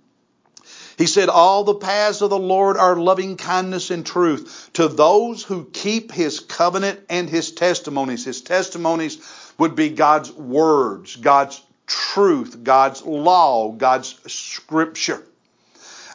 He 0.98 1.08
said, 1.08 1.30
All 1.30 1.64
the 1.64 1.76
paths 1.76 2.22
of 2.22 2.30
the 2.30 2.40
Lord 2.40 2.78
are 2.78 2.96
loving 2.96 3.38
kindness 3.38 3.92
and 3.92 4.06
truth 4.06 4.70
to 4.74 4.88
those 4.88 5.44
who 5.44 5.66
keep 5.66 6.12
his 6.12 6.40
covenant 6.40 7.02
and 7.10 7.30
his 7.30 7.52
testimonies. 7.52 8.24
His 8.24 8.42
testimonies 8.42 9.20
would 9.58 9.76
be 9.76 9.90
God's 9.90 10.32
words, 10.32 11.16
God's 11.16 11.62
truth, 11.86 12.64
God's 12.64 13.04
law, 13.04 13.72
God's 13.72 14.16
scripture. 14.32 15.24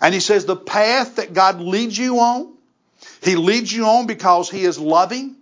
And 0.01 0.15
he 0.15 0.21
says, 0.21 0.47
The 0.47 0.57
path 0.57 1.17
that 1.17 1.35
God 1.35 1.61
leads 1.61 1.97
you 1.97 2.21
on, 2.21 2.55
he 3.23 3.37
leads 3.37 3.73
you 3.73 3.87
on 3.87 4.07
because 4.07 4.51
he 4.51 4.65
is 4.65 4.79
loving. 4.79 5.37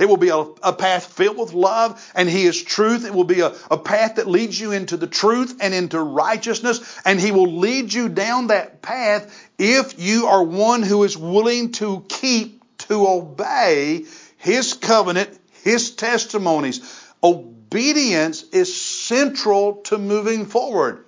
It 0.00 0.08
will 0.08 0.16
be 0.16 0.30
a, 0.30 0.38
a, 0.38 0.72
path 0.72 1.12
filled 1.12 1.36
with 1.36 1.52
love, 1.52 2.10
and 2.14 2.26
He 2.26 2.46
is 2.46 2.60
truth. 2.60 3.04
It 3.04 3.12
will 3.12 3.24
be 3.24 3.40
a, 3.40 3.52
a 3.70 3.76
path 3.76 4.16
that 4.16 4.26
leads 4.26 4.58
you 4.58 4.72
into 4.72 4.96
the 4.96 5.06
truth 5.06 5.58
and 5.60 5.74
into 5.74 6.00
righteousness, 6.00 6.98
and 7.04 7.20
He 7.20 7.32
will 7.32 7.58
lead 7.58 7.92
you 7.92 8.08
down 8.08 8.46
that 8.46 8.80
path 8.80 9.48
if 9.58 10.00
you 10.00 10.26
are 10.26 10.42
one 10.42 10.82
who 10.82 11.04
is 11.04 11.18
willing 11.18 11.72
to 11.72 12.02
keep, 12.08 12.64
to 12.88 13.06
obey 13.06 14.06
His 14.38 14.72
covenant, 14.72 15.38
His 15.64 15.90
testimonies. 15.90 16.80
Obedience 17.22 18.42
is 18.44 18.80
central 18.80 19.82
to 19.82 19.98
moving 19.98 20.46
forward. 20.46 21.04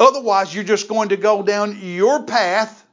Otherwise, 0.00 0.54
you're 0.54 0.64
just 0.64 0.88
going 0.88 1.10
to 1.10 1.18
go 1.18 1.42
down 1.42 1.78
your 1.82 2.22
path 2.22 2.85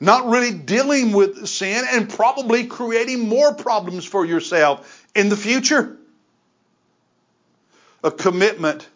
not 0.00 0.26
really 0.26 0.52
dealing 0.52 1.12
with 1.12 1.46
sin 1.46 1.84
and 1.90 2.08
probably 2.08 2.66
creating 2.66 3.28
more 3.28 3.54
problems 3.54 4.06
for 4.06 4.24
yourself 4.24 5.06
in 5.14 5.28
the 5.28 5.36
future. 5.36 5.96
A 8.02 8.10
commitment 8.10 8.88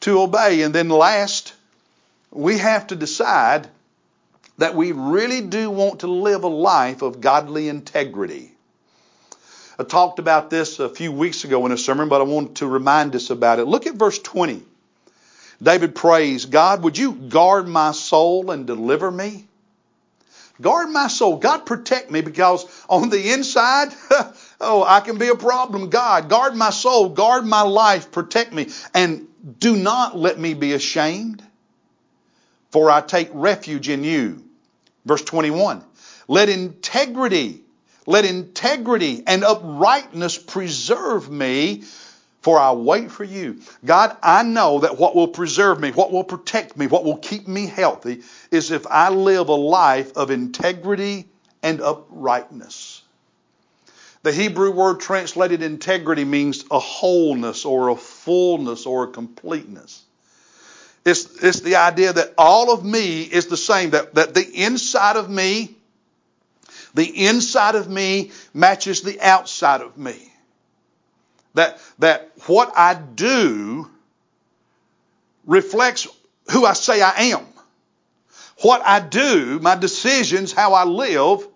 to 0.00 0.20
obey. 0.20 0.62
And 0.62 0.74
then 0.74 0.90
last, 0.90 1.54
we 2.30 2.58
have 2.58 2.88
to 2.88 2.96
decide 2.96 3.68
that 4.58 4.74
we 4.74 4.92
really 4.92 5.40
do 5.40 5.70
want 5.70 6.00
to 6.00 6.06
live 6.08 6.44
a 6.44 6.48
life 6.48 7.00
of 7.00 7.22
godly 7.22 7.68
integrity. 7.68 8.52
I 9.78 9.84
talked 9.84 10.18
about 10.18 10.50
this 10.50 10.78
a 10.78 10.90
few 10.90 11.10
weeks 11.10 11.44
ago 11.44 11.64
in 11.64 11.72
a 11.72 11.78
sermon, 11.78 12.10
but 12.10 12.20
I 12.20 12.24
want 12.24 12.56
to 12.56 12.66
remind 12.66 13.16
us 13.16 13.30
about 13.30 13.58
it. 13.58 13.64
Look 13.64 13.86
at 13.86 13.94
verse 13.94 14.18
20. 14.18 14.62
David 15.62 15.94
prays, 15.94 16.46
God, 16.46 16.82
would 16.82 16.98
you 16.98 17.12
guard 17.12 17.68
my 17.68 17.92
soul 17.92 18.50
and 18.50 18.66
deliver 18.66 19.10
me? 19.10 19.46
Guard 20.60 20.90
my 20.90 21.08
soul. 21.08 21.36
God, 21.36 21.66
protect 21.66 22.10
me 22.10 22.20
because 22.20 22.66
on 22.88 23.10
the 23.10 23.32
inside, 23.32 23.88
oh, 24.60 24.84
I 24.84 25.00
can 25.00 25.18
be 25.18 25.28
a 25.28 25.34
problem. 25.34 25.90
God, 25.90 26.28
guard 26.28 26.54
my 26.54 26.70
soul, 26.70 27.10
guard 27.10 27.44
my 27.44 27.62
life, 27.62 28.10
protect 28.10 28.52
me, 28.52 28.68
and 28.92 29.28
do 29.58 29.76
not 29.76 30.16
let 30.16 30.38
me 30.38 30.54
be 30.54 30.72
ashamed, 30.72 31.42
for 32.70 32.90
I 32.90 33.00
take 33.00 33.30
refuge 33.32 33.88
in 33.88 34.04
you. 34.04 34.44
Verse 35.04 35.22
21. 35.22 35.84
Let 36.28 36.48
integrity, 36.48 37.60
let 38.06 38.24
integrity 38.24 39.22
and 39.26 39.44
uprightness 39.44 40.38
preserve 40.38 41.30
me 41.30 41.82
for 42.42 42.58
I 42.58 42.72
wait 42.72 43.10
for 43.10 43.24
you. 43.24 43.60
God, 43.84 44.16
I 44.22 44.42
know 44.42 44.80
that 44.80 44.98
what 44.98 45.14
will 45.14 45.28
preserve 45.28 45.80
me, 45.80 45.92
what 45.92 46.12
will 46.12 46.24
protect 46.24 46.76
me, 46.76 46.88
what 46.88 47.04
will 47.04 47.16
keep 47.16 47.46
me 47.46 47.66
healthy 47.66 48.22
is 48.50 48.72
if 48.72 48.86
I 48.88 49.10
live 49.10 49.48
a 49.48 49.54
life 49.54 50.16
of 50.16 50.30
integrity 50.30 51.26
and 51.62 51.80
uprightness. 51.80 53.02
The 54.24 54.32
Hebrew 54.32 54.72
word 54.72 55.00
translated 55.00 55.62
integrity 55.62 56.24
means 56.24 56.64
a 56.70 56.78
wholeness 56.78 57.64
or 57.64 57.88
a 57.88 57.96
fullness 57.96 58.86
or 58.86 59.04
a 59.04 59.08
completeness. 59.08 60.02
It's, 61.04 61.42
it's 61.42 61.60
the 61.60 61.76
idea 61.76 62.12
that 62.12 62.34
all 62.38 62.72
of 62.72 62.84
me 62.84 63.22
is 63.22 63.46
the 63.46 63.56
same, 63.56 63.90
that, 63.90 64.14
that 64.14 64.34
the 64.34 64.48
inside 64.48 65.16
of 65.16 65.28
me, 65.28 65.76
the 66.94 67.26
inside 67.26 67.74
of 67.74 67.88
me 67.88 68.32
matches 68.54 69.02
the 69.02 69.20
outside 69.20 69.80
of 69.80 69.96
me. 69.96 70.31
That, 71.54 71.78
that 71.98 72.32
what 72.46 72.72
I 72.76 72.94
do 72.94 73.90
reflects 75.46 76.06
who 76.50 76.64
I 76.64 76.72
say 76.72 77.02
I 77.02 77.32
am. 77.32 77.46
What 78.62 78.82
I 78.84 79.00
do, 79.00 79.58
my 79.60 79.74
decisions, 79.74 80.52
how 80.52 80.74
I 80.74 80.84
live, 80.84 81.46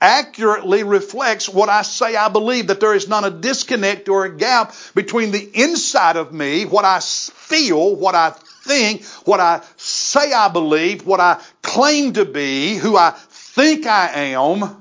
accurately 0.00 0.82
reflects 0.82 1.48
what 1.48 1.68
I 1.68 1.82
say 1.82 2.16
I 2.16 2.28
believe, 2.28 2.68
that 2.68 2.80
there 2.80 2.94
is 2.94 3.08
not 3.08 3.24
a 3.24 3.30
disconnect 3.30 4.08
or 4.08 4.24
a 4.24 4.36
gap 4.36 4.74
between 4.94 5.30
the 5.30 5.50
inside 5.54 6.16
of 6.16 6.32
me, 6.32 6.64
what 6.64 6.84
I 6.84 7.00
feel, 7.00 7.96
what 7.96 8.14
I 8.14 8.30
think, 8.64 9.04
what 9.24 9.40
I 9.40 9.62
say 9.76 10.32
I 10.32 10.48
believe, 10.48 11.06
what 11.06 11.20
I 11.20 11.42
claim 11.62 12.14
to 12.14 12.24
be, 12.24 12.76
who 12.76 12.96
I 12.96 13.10
think 13.10 13.86
I 13.86 14.08
am, 14.32 14.79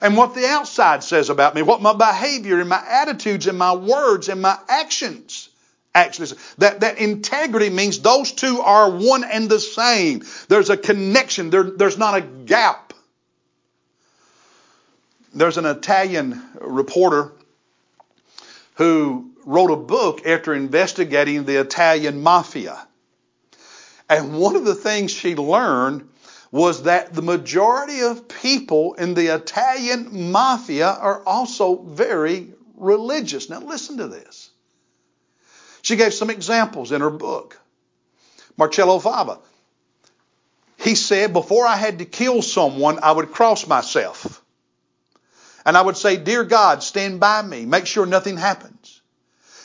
and 0.00 0.16
what 0.16 0.34
the 0.34 0.46
outside 0.46 1.02
says 1.02 1.30
about 1.30 1.54
me, 1.54 1.62
what 1.62 1.82
my 1.82 1.92
behavior 1.92 2.60
and 2.60 2.68
my 2.68 2.82
attitudes 2.88 3.46
and 3.46 3.58
my 3.58 3.74
words 3.74 4.28
and 4.28 4.40
my 4.40 4.58
actions 4.68 5.48
actually 5.94 6.38
that 6.58 6.80
that 6.80 6.98
integrity 6.98 7.70
means 7.70 7.98
those 8.00 8.32
two 8.32 8.60
are 8.60 8.90
one 8.90 9.24
and 9.24 9.48
the 9.48 9.60
same. 9.60 10.22
There's 10.48 10.70
a 10.70 10.76
connection. 10.76 11.50
There, 11.50 11.64
there's 11.64 11.98
not 11.98 12.16
a 12.16 12.20
gap. 12.20 12.92
There's 15.34 15.58
an 15.58 15.66
Italian 15.66 16.42
reporter 16.60 17.32
who 18.74 19.32
wrote 19.44 19.70
a 19.70 19.76
book 19.76 20.26
after 20.26 20.54
investigating 20.54 21.44
the 21.44 21.60
Italian 21.60 22.22
mafia. 22.22 22.78
And 24.08 24.38
one 24.38 24.56
of 24.56 24.64
the 24.64 24.74
things 24.74 25.10
she 25.10 25.34
learned 25.34 26.08
was 26.50 26.84
that 26.84 27.12
the 27.12 27.22
majority 27.22 28.00
of 28.00 28.28
people 28.28 28.94
in 28.94 29.14
the 29.14 29.34
Italian 29.34 30.32
mafia 30.32 30.88
are 30.88 31.22
also 31.24 31.76
very 31.76 32.48
religious. 32.76 33.50
Now, 33.50 33.60
listen 33.60 33.98
to 33.98 34.08
this. 34.08 34.50
She 35.82 35.96
gave 35.96 36.14
some 36.14 36.30
examples 36.30 36.92
in 36.92 37.00
her 37.00 37.10
book. 37.10 37.58
Marcello 38.56 38.98
Fava. 38.98 39.38
He 40.78 40.94
said, 40.94 41.32
Before 41.32 41.66
I 41.66 41.76
had 41.76 41.98
to 41.98 42.04
kill 42.04 42.42
someone, 42.42 42.98
I 43.02 43.12
would 43.12 43.32
cross 43.32 43.66
myself. 43.66 44.42
And 45.66 45.76
I 45.76 45.82
would 45.82 45.96
say, 45.96 46.16
Dear 46.16 46.44
God, 46.44 46.82
stand 46.82 47.20
by 47.20 47.42
me. 47.42 47.66
Make 47.66 47.86
sure 47.86 48.06
nothing 48.06 48.36
happens. 48.36 49.00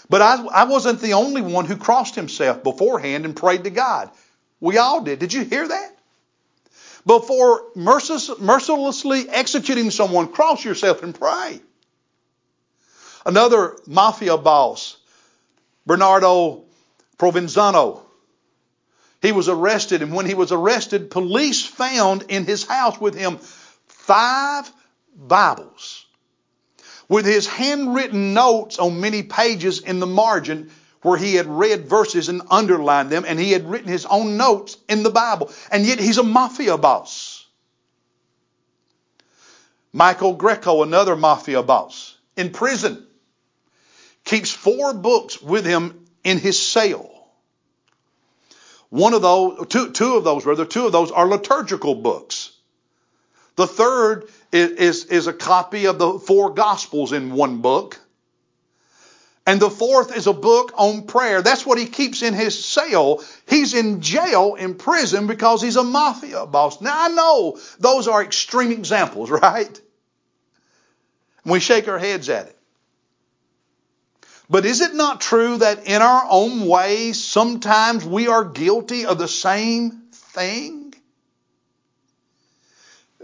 But 0.10 0.22
I, 0.22 0.46
I 0.46 0.64
wasn't 0.66 1.00
the 1.00 1.14
only 1.14 1.42
one 1.42 1.66
who 1.66 1.78
crossed 1.78 2.16
himself 2.16 2.62
beforehand 2.62 3.26
and 3.26 3.36
prayed 3.36 3.64
to 3.64 3.70
God. 3.70 4.12
We 4.60 4.78
all 4.78 5.02
did. 5.02 5.20
Did 5.20 5.34
you 5.34 5.44
hear 5.44 5.68
that? 5.68 5.93
Before 7.06 7.66
mercilessly 7.76 9.28
executing 9.30 9.92
someone, 9.92 10.30
cross 10.30 10.64
yourself 10.64 11.04
and 11.04 11.14
pray. 11.14 11.62
Another 13.26 13.78
mafia 13.88 14.38
boss, 14.38 14.98
Bernardo 15.86 16.64
Provenzano, 17.18 18.02
he 19.22 19.32
was 19.32 19.48
arrested, 19.48 20.02
and 20.02 20.14
when 20.14 20.26
he 20.26 20.34
was 20.34 20.52
arrested, 20.52 21.10
police 21.10 21.66
found 21.66 22.24
in 22.30 22.46
his 22.46 22.66
house 22.66 23.00
with 23.00 23.16
him 23.16 23.38
five 23.88 24.72
Bibles 25.16 26.06
with 27.10 27.26
his 27.26 27.48
handwritten 27.48 28.34
notes 28.34 28.80
on 28.80 29.00
many 29.00 29.24
pages 29.24 29.80
in 29.80 30.00
the 30.00 30.08
margin 30.08 30.72
where 31.04 31.18
he 31.18 31.36
had 31.36 31.48
read 31.48 31.88
verses 31.88 32.30
and 32.30 32.42
underlined 32.50 33.10
them, 33.10 33.26
and 33.28 33.40
he 33.40 33.52
had 33.52 33.70
written 33.70 33.88
his 33.88 34.06
own 34.06 34.38
notes 34.38 34.78
in 34.90 35.04
the 35.04 35.12
Bible. 35.12 35.52
And 35.72 35.86
yet 35.86 36.00
he's 36.00 36.18
a 36.18 36.24
mafia 36.24 36.78
boss. 36.78 37.46
Michael 39.92 40.34
Greco, 40.34 40.82
another 40.82 41.16
mafia 41.16 41.62
boss, 41.62 42.18
in 42.36 42.50
prison, 42.50 43.06
keeps 44.26 44.50
four 44.50 44.94
books 44.94 45.42
with 45.42 45.66
him 45.66 46.06
in 46.24 46.40
his 46.40 46.60
cell. 46.60 47.12
One 48.90 49.14
of 49.14 49.22
those, 49.22 49.68
two, 49.68 49.92
two 49.92 50.16
of 50.16 50.24
those, 50.24 50.46
rather, 50.46 50.66
two 50.66 50.86
of 50.86 50.92
those 50.92 51.12
are 51.12 51.28
liturgical 51.28 51.96
books. 51.96 52.52
The 53.56 53.68
third 53.68 54.30
is, 54.52 54.72
is, 54.72 55.06
is 55.06 55.28
a 55.28 55.34
copy 55.34 55.86
of 55.86 56.00
the 56.00 56.20
four 56.20 56.54
Gospels 56.54 57.12
in 57.12 57.34
one 57.34 57.62
book. 57.62 58.00
And 59.46 59.60
the 59.60 59.70
fourth 59.70 60.16
is 60.16 60.28
a 60.28 60.34
book 60.34 60.72
on 60.78 61.06
prayer. 61.06 61.42
That's 61.42 61.66
what 61.66 61.78
he 61.78 61.86
keeps 61.86 62.22
in 62.22 62.34
his 62.34 62.64
cell. 62.64 63.24
He's 63.46 63.74
in 63.74 64.00
jail, 64.00 64.56
in 64.56 64.76
prison, 64.76 65.28
because 65.28 65.62
he's 65.62 65.76
a 65.76 65.84
mafia 65.84 66.46
boss. 66.46 66.80
Now 66.80 66.94
I 66.96 67.08
know 67.10 67.60
those 67.80 68.08
are 68.08 68.24
extreme 68.24 68.72
examples, 68.72 69.30
right? 69.42 69.82
We 71.46 71.60
shake 71.60 71.90
our 71.90 72.00
heads 72.00 72.30
at 72.30 72.48
it. 72.48 72.58
But 74.50 74.66
is 74.66 74.82
it 74.82 74.94
not 74.94 75.20
true 75.20 75.58
that 75.58 75.88
in 75.88 76.02
our 76.02 76.26
own 76.30 76.66
ways, 76.68 77.22
sometimes 77.22 78.06
we 78.06 78.28
are 78.28 78.46
guilty 78.46 79.06
of 79.06 79.18
the 79.18 79.28
same 79.28 80.04
thing? 80.12 80.94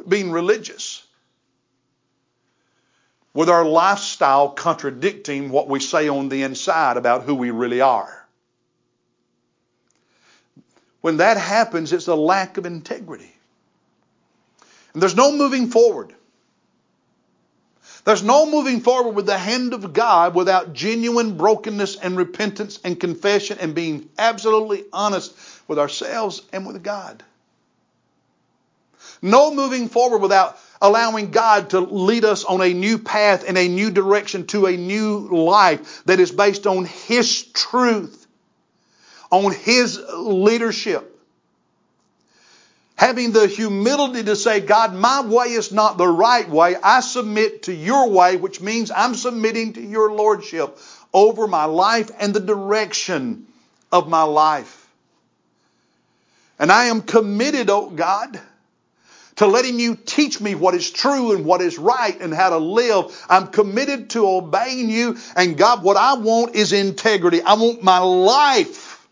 Being 0.07 0.31
religious 0.31 1.03
with 3.33 3.49
our 3.49 3.65
lifestyle 3.65 4.49
contradicting 4.49 5.49
what 5.49 5.67
we 5.67 5.79
say 5.79 6.09
on 6.09 6.29
the 6.29 6.43
inside 6.43 6.97
about 6.97 7.23
who 7.23 7.35
we 7.35 7.51
really 7.51 7.81
are. 7.81 8.27
When 11.01 11.17
that 11.17 11.37
happens, 11.37 11.93
it's 11.93 12.07
a 12.07 12.15
lack 12.15 12.57
of 12.57 12.65
integrity. 12.65 13.31
And 14.93 15.01
there's 15.01 15.15
no 15.15 15.31
moving 15.31 15.69
forward. 15.69 16.13
There's 18.05 18.23
no 18.23 18.49
moving 18.49 18.81
forward 18.81 19.15
with 19.15 19.25
the 19.25 19.37
hand 19.37 19.73
of 19.73 19.93
God 19.93 20.33
without 20.33 20.73
genuine 20.73 21.37
brokenness 21.37 21.97
and 21.97 22.17
repentance 22.17 22.79
and 22.83 22.99
confession 22.99 23.59
and 23.59 23.75
being 23.75 24.09
absolutely 24.17 24.85
honest 24.91 25.35
with 25.67 25.77
ourselves 25.77 26.41
and 26.51 26.65
with 26.65 26.81
God. 26.81 27.23
No 29.21 29.53
moving 29.53 29.89
forward 29.89 30.19
without 30.19 30.57
allowing 30.81 31.31
God 31.31 31.71
to 31.71 31.79
lead 31.79 32.25
us 32.25 32.45
on 32.45 32.61
a 32.61 32.73
new 32.73 32.99
path 32.99 33.43
and 33.47 33.57
a 33.57 33.67
new 33.67 33.91
direction 33.91 34.47
to 34.47 34.65
a 34.65 34.77
new 34.77 35.27
life 35.29 36.03
that 36.05 36.19
is 36.19 36.31
based 36.31 36.67
on 36.67 36.85
His 36.85 37.43
truth, 37.43 38.27
on 39.31 39.53
His 39.53 39.99
leadership. 40.15 41.17
Having 42.95 43.31
the 43.31 43.47
humility 43.47 44.23
to 44.23 44.35
say, 44.35 44.59
God, 44.59 44.93
my 44.93 45.21
way 45.21 45.47
is 45.47 45.71
not 45.71 45.97
the 45.97 46.07
right 46.07 46.49
way. 46.49 46.75
I 46.75 46.99
submit 46.99 47.63
to 47.63 47.73
your 47.73 48.09
way, 48.09 48.35
which 48.35 48.59
means 48.59 48.91
I'm 48.91 49.15
submitting 49.15 49.73
to 49.73 49.81
your 49.81 50.11
lordship 50.11 50.77
over 51.13 51.47
my 51.47 51.63
life 51.65 52.11
and 52.19 52.33
the 52.33 52.41
direction 52.41 53.47
of 53.91 54.09
my 54.09 54.23
life. 54.23 54.87
And 56.59 56.71
I 56.71 56.85
am 56.85 57.01
committed, 57.01 57.69
oh 57.69 57.89
God, 57.89 58.37
to 59.39 59.47
letting 59.47 59.79
you 59.79 59.95
teach 59.95 60.41
me 60.41 60.53
what 60.53 60.75
is 60.75 60.91
true 60.91 61.31
and 61.31 61.45
what 61.45 61.61
is 61.61 61.79
right 61.79 62.19
and 62.19 62.33
how 62.33 62.49
to 62.49 62.57
live. 62.57 63.25
I'm 63.29 63.47
committed 63.47 64.09
to 64.09 64.27
obeying 64.27 64.89
you. 64.89 65.15
And 65.33 65.57
God, 65.57 65.81
what 65.81 65.95
I 65.95 66.15
want 66.15 66.55
is 66.55 66.73
integrity. 66.73 67.41
I 67.41 67.53
want 67.53 67.81
my 67.81 67.99
life 67.99 69.07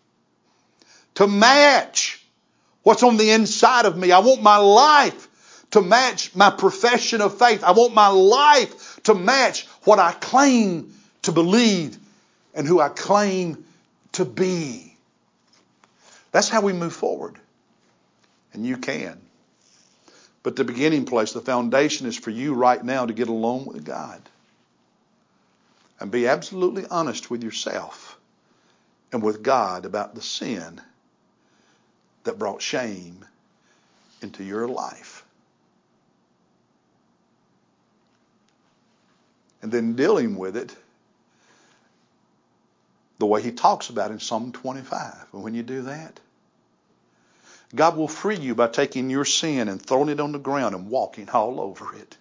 to 1.15 1.27
match 1.27 2.21
what's 2.83 3.03
on 3.03 3.15
the 3.15 3.31
inside 3.31 3.85
of 3.85 3.97
me. 3.97 4.11
I 4.11 4.19
want 4.19 4.41
my 4.41 4.57
life 4.57 5.63
to 5.71 5.81
match 5.81 6.35
my 6.35 6.49
profession 6.49 7.21
of 7.21 7.39
faith. 7.39 7.63
I 7.63 7.71
want 7.71 7.93
my 7.93 8.09
life 8.09 9.01
to 9.03 9.15
match 9.15 9.65
what 9.85 9.97
I 9.97 10.11
claim 10.11 10.93
to 11.21 11.31
believe 11.31 11.97
and 12.53 12.67
who 12.67 12.81
I 12.81 12.89
claim 12.89 13.63
to 14.11 14.25
be. 14.25 14.93
That's 16.33 16.49
how 16.49 16.59
we 16.59 16.73
move 16.73 16.91
forward. 16.91 17.39
And 18.51 18.65
you 18.65 18.75
can. 18.75 19.21
But 20.43 20.55
the 20.55 20.63
beginning 20.63 21.05
place, 21.05 21.33
the 21.33 21.41
foundation 21.41 22.07
is 22.07 22.15
for 22.17 22.29
you 22.29 22.53
right 22.53 22.83
now 22.83 23.05
to 23.05 23.13
get 23.13 23.27
alone 23.27 23.65
with 23.65 23.83
God 23.83 24.21
and 25.99 26.11
be 26.11 26.27
absolutely 26.27 26.85
honest 26.89 27.29
with 27.29 27.43
yourself 27.43 28.17
and 29.11 29.23
with 29.23 29.43
God 29.43 29.85
about 29.85 30.15
the 30.15 30.21
sin 30.21 30.81
that 32.23 32.37
brought 32.37 32.61
shame 32.61 33.25
into 34.21 34.43
your 34.43 34.67
life. 34.67 35.25
And 39.61 39.71
then 39.71 39.95
dealing 39.95 40.37
with 40.37 40.55
it 40.55 40.75
the 43.19 43.25
way 43.25 43.41
he 43.41 43.51
talks 43.51 43.89
about 43.89 44.11
in 44.11 44.19
Psalm 44.19 44.51
25. 44.51 45.13
And 45.33 45.43
when 45.43 45.55
you 45.55 45.63
do 45.63 45.83
that, 45.83 46.19
God 47.75 47.97
will 47.97 48.07
free 48.07 48.37
you 48.37 48.55
by 48.55 48.67
taking 48.67 49.09
your 49.09 49.25
sin 49.25 49.67
and 49.67 49.81
throwing 49.81 50.09
it 50.09 50.19
on 50.19 50.31
the 50.31 50.39
ground 50.39 50.73
and 50.73 50.89
walking 50.89 51.29
all 51.29 51.59
over 51.59 51.93
it. 51.95 52.17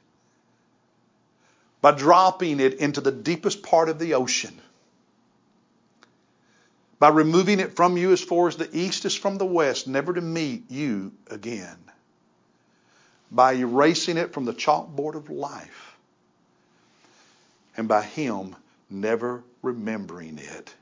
By 1.80 1.92
dropping 1.92 2.58
it 2.58 2.74
into 2.74 3.00
the 3.00 3.12
deepest 3.12 3.62
part 3.62 3.88
of 3.88 3.98
the 3.98 4.14
ocean. 4.14 4.60
By 6.98 7.10
removing 7.10 7.60
it 7.60 7.76
from 7.76 7.96
you 7.96 8.12
as 8.12 8.22
far 8.22 8.48
as 8.48 8.56
the 8.56 8.74
east 8.76 9.04
is 9.04 9.14
from 9.14 9.38
the 9.38 9.46
west, 9.46 9.86
never 9.86 10.12
to 10.14 10.20
meet 10.20 10.70
you 10.70 11.12
again. 11.30 11.78
By 13.30 13.52
erasing 13.52 14.16
it 14.16 14.32
from 14.32 14.46
the 14.46 14.54
chalkboard 14.54 15.14
of 15.14 15.30
life. 15.30 15.96
And 17.76 17.86
by 17.86 18.02
Him 18.02 18.56
never 18.90 19.44
remembering 19.62 20.38
it. 20.38 20.74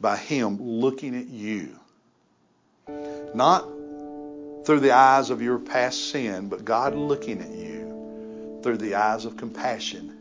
By 0.00 0.16
Him 0.16 0.56
looking 0.58 1.18
at 1.18 1.26
you 1.26 1.80
not 3.34 3.62
through 4.64 4.80
the 4.80 4.92
eyes 4.92 5.30
of 5.30 5.42
your 5.42 5.58
past 5.58 6.10
sin, 6.10 6.48
but 6.48 6.64
God 6.64 6.94
looking 6.94 7.40
at 7.40 7.50
you 7.50 8.60
through 8.62 8.78
the 8.78 8.94
eyes 8.94 9.24
of 9.24 9.36
compassion 9.36 10.16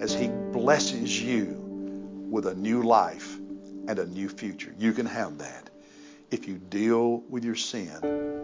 as 0.00 0.14
He 0.14 0.28
blesses 0.28 1.20
you 1.20 1.60
with 2.30 2.46
a 2.46 2.54
new 2.54 2.82
life 2.82 3.36
and 3.86 3.98
a 3.98 4.06
new 4.06 4.28
future. 4.28 4.74
You 4.78 4.92
can 4.92 5.06
have 5.06 5.38
that 5.38 5.70
if 6.30 6.48
you 6.48 6.54
deal 6.56 7.20
with 7.28 7.44
your 7.44 7.54
sin 7.54 7.92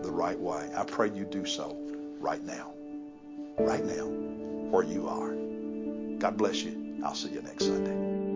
the 0.02 0.10
right 0.10 0.38
way. 0.38 0.70
I 0.76 0.84
pray 0.84 1.10
you 1.10 1.24
do 1.24 1.46
so 1.46 1.76
right 2.20 2.42
now. 2.42 2.72
Right 3.58 3.84
now, 3.84 4.06
where 4.70 4.84
you 4.84 5.08
are. 5.08 5.30
God 6.18 6.36
bless 6.36 6.62
you. 6.62 7.00
I'll 7.04 7.14
see 7.14 7.30
you 7.30 7.42
next 7.42 7.66
Sunday. 7.66 8.29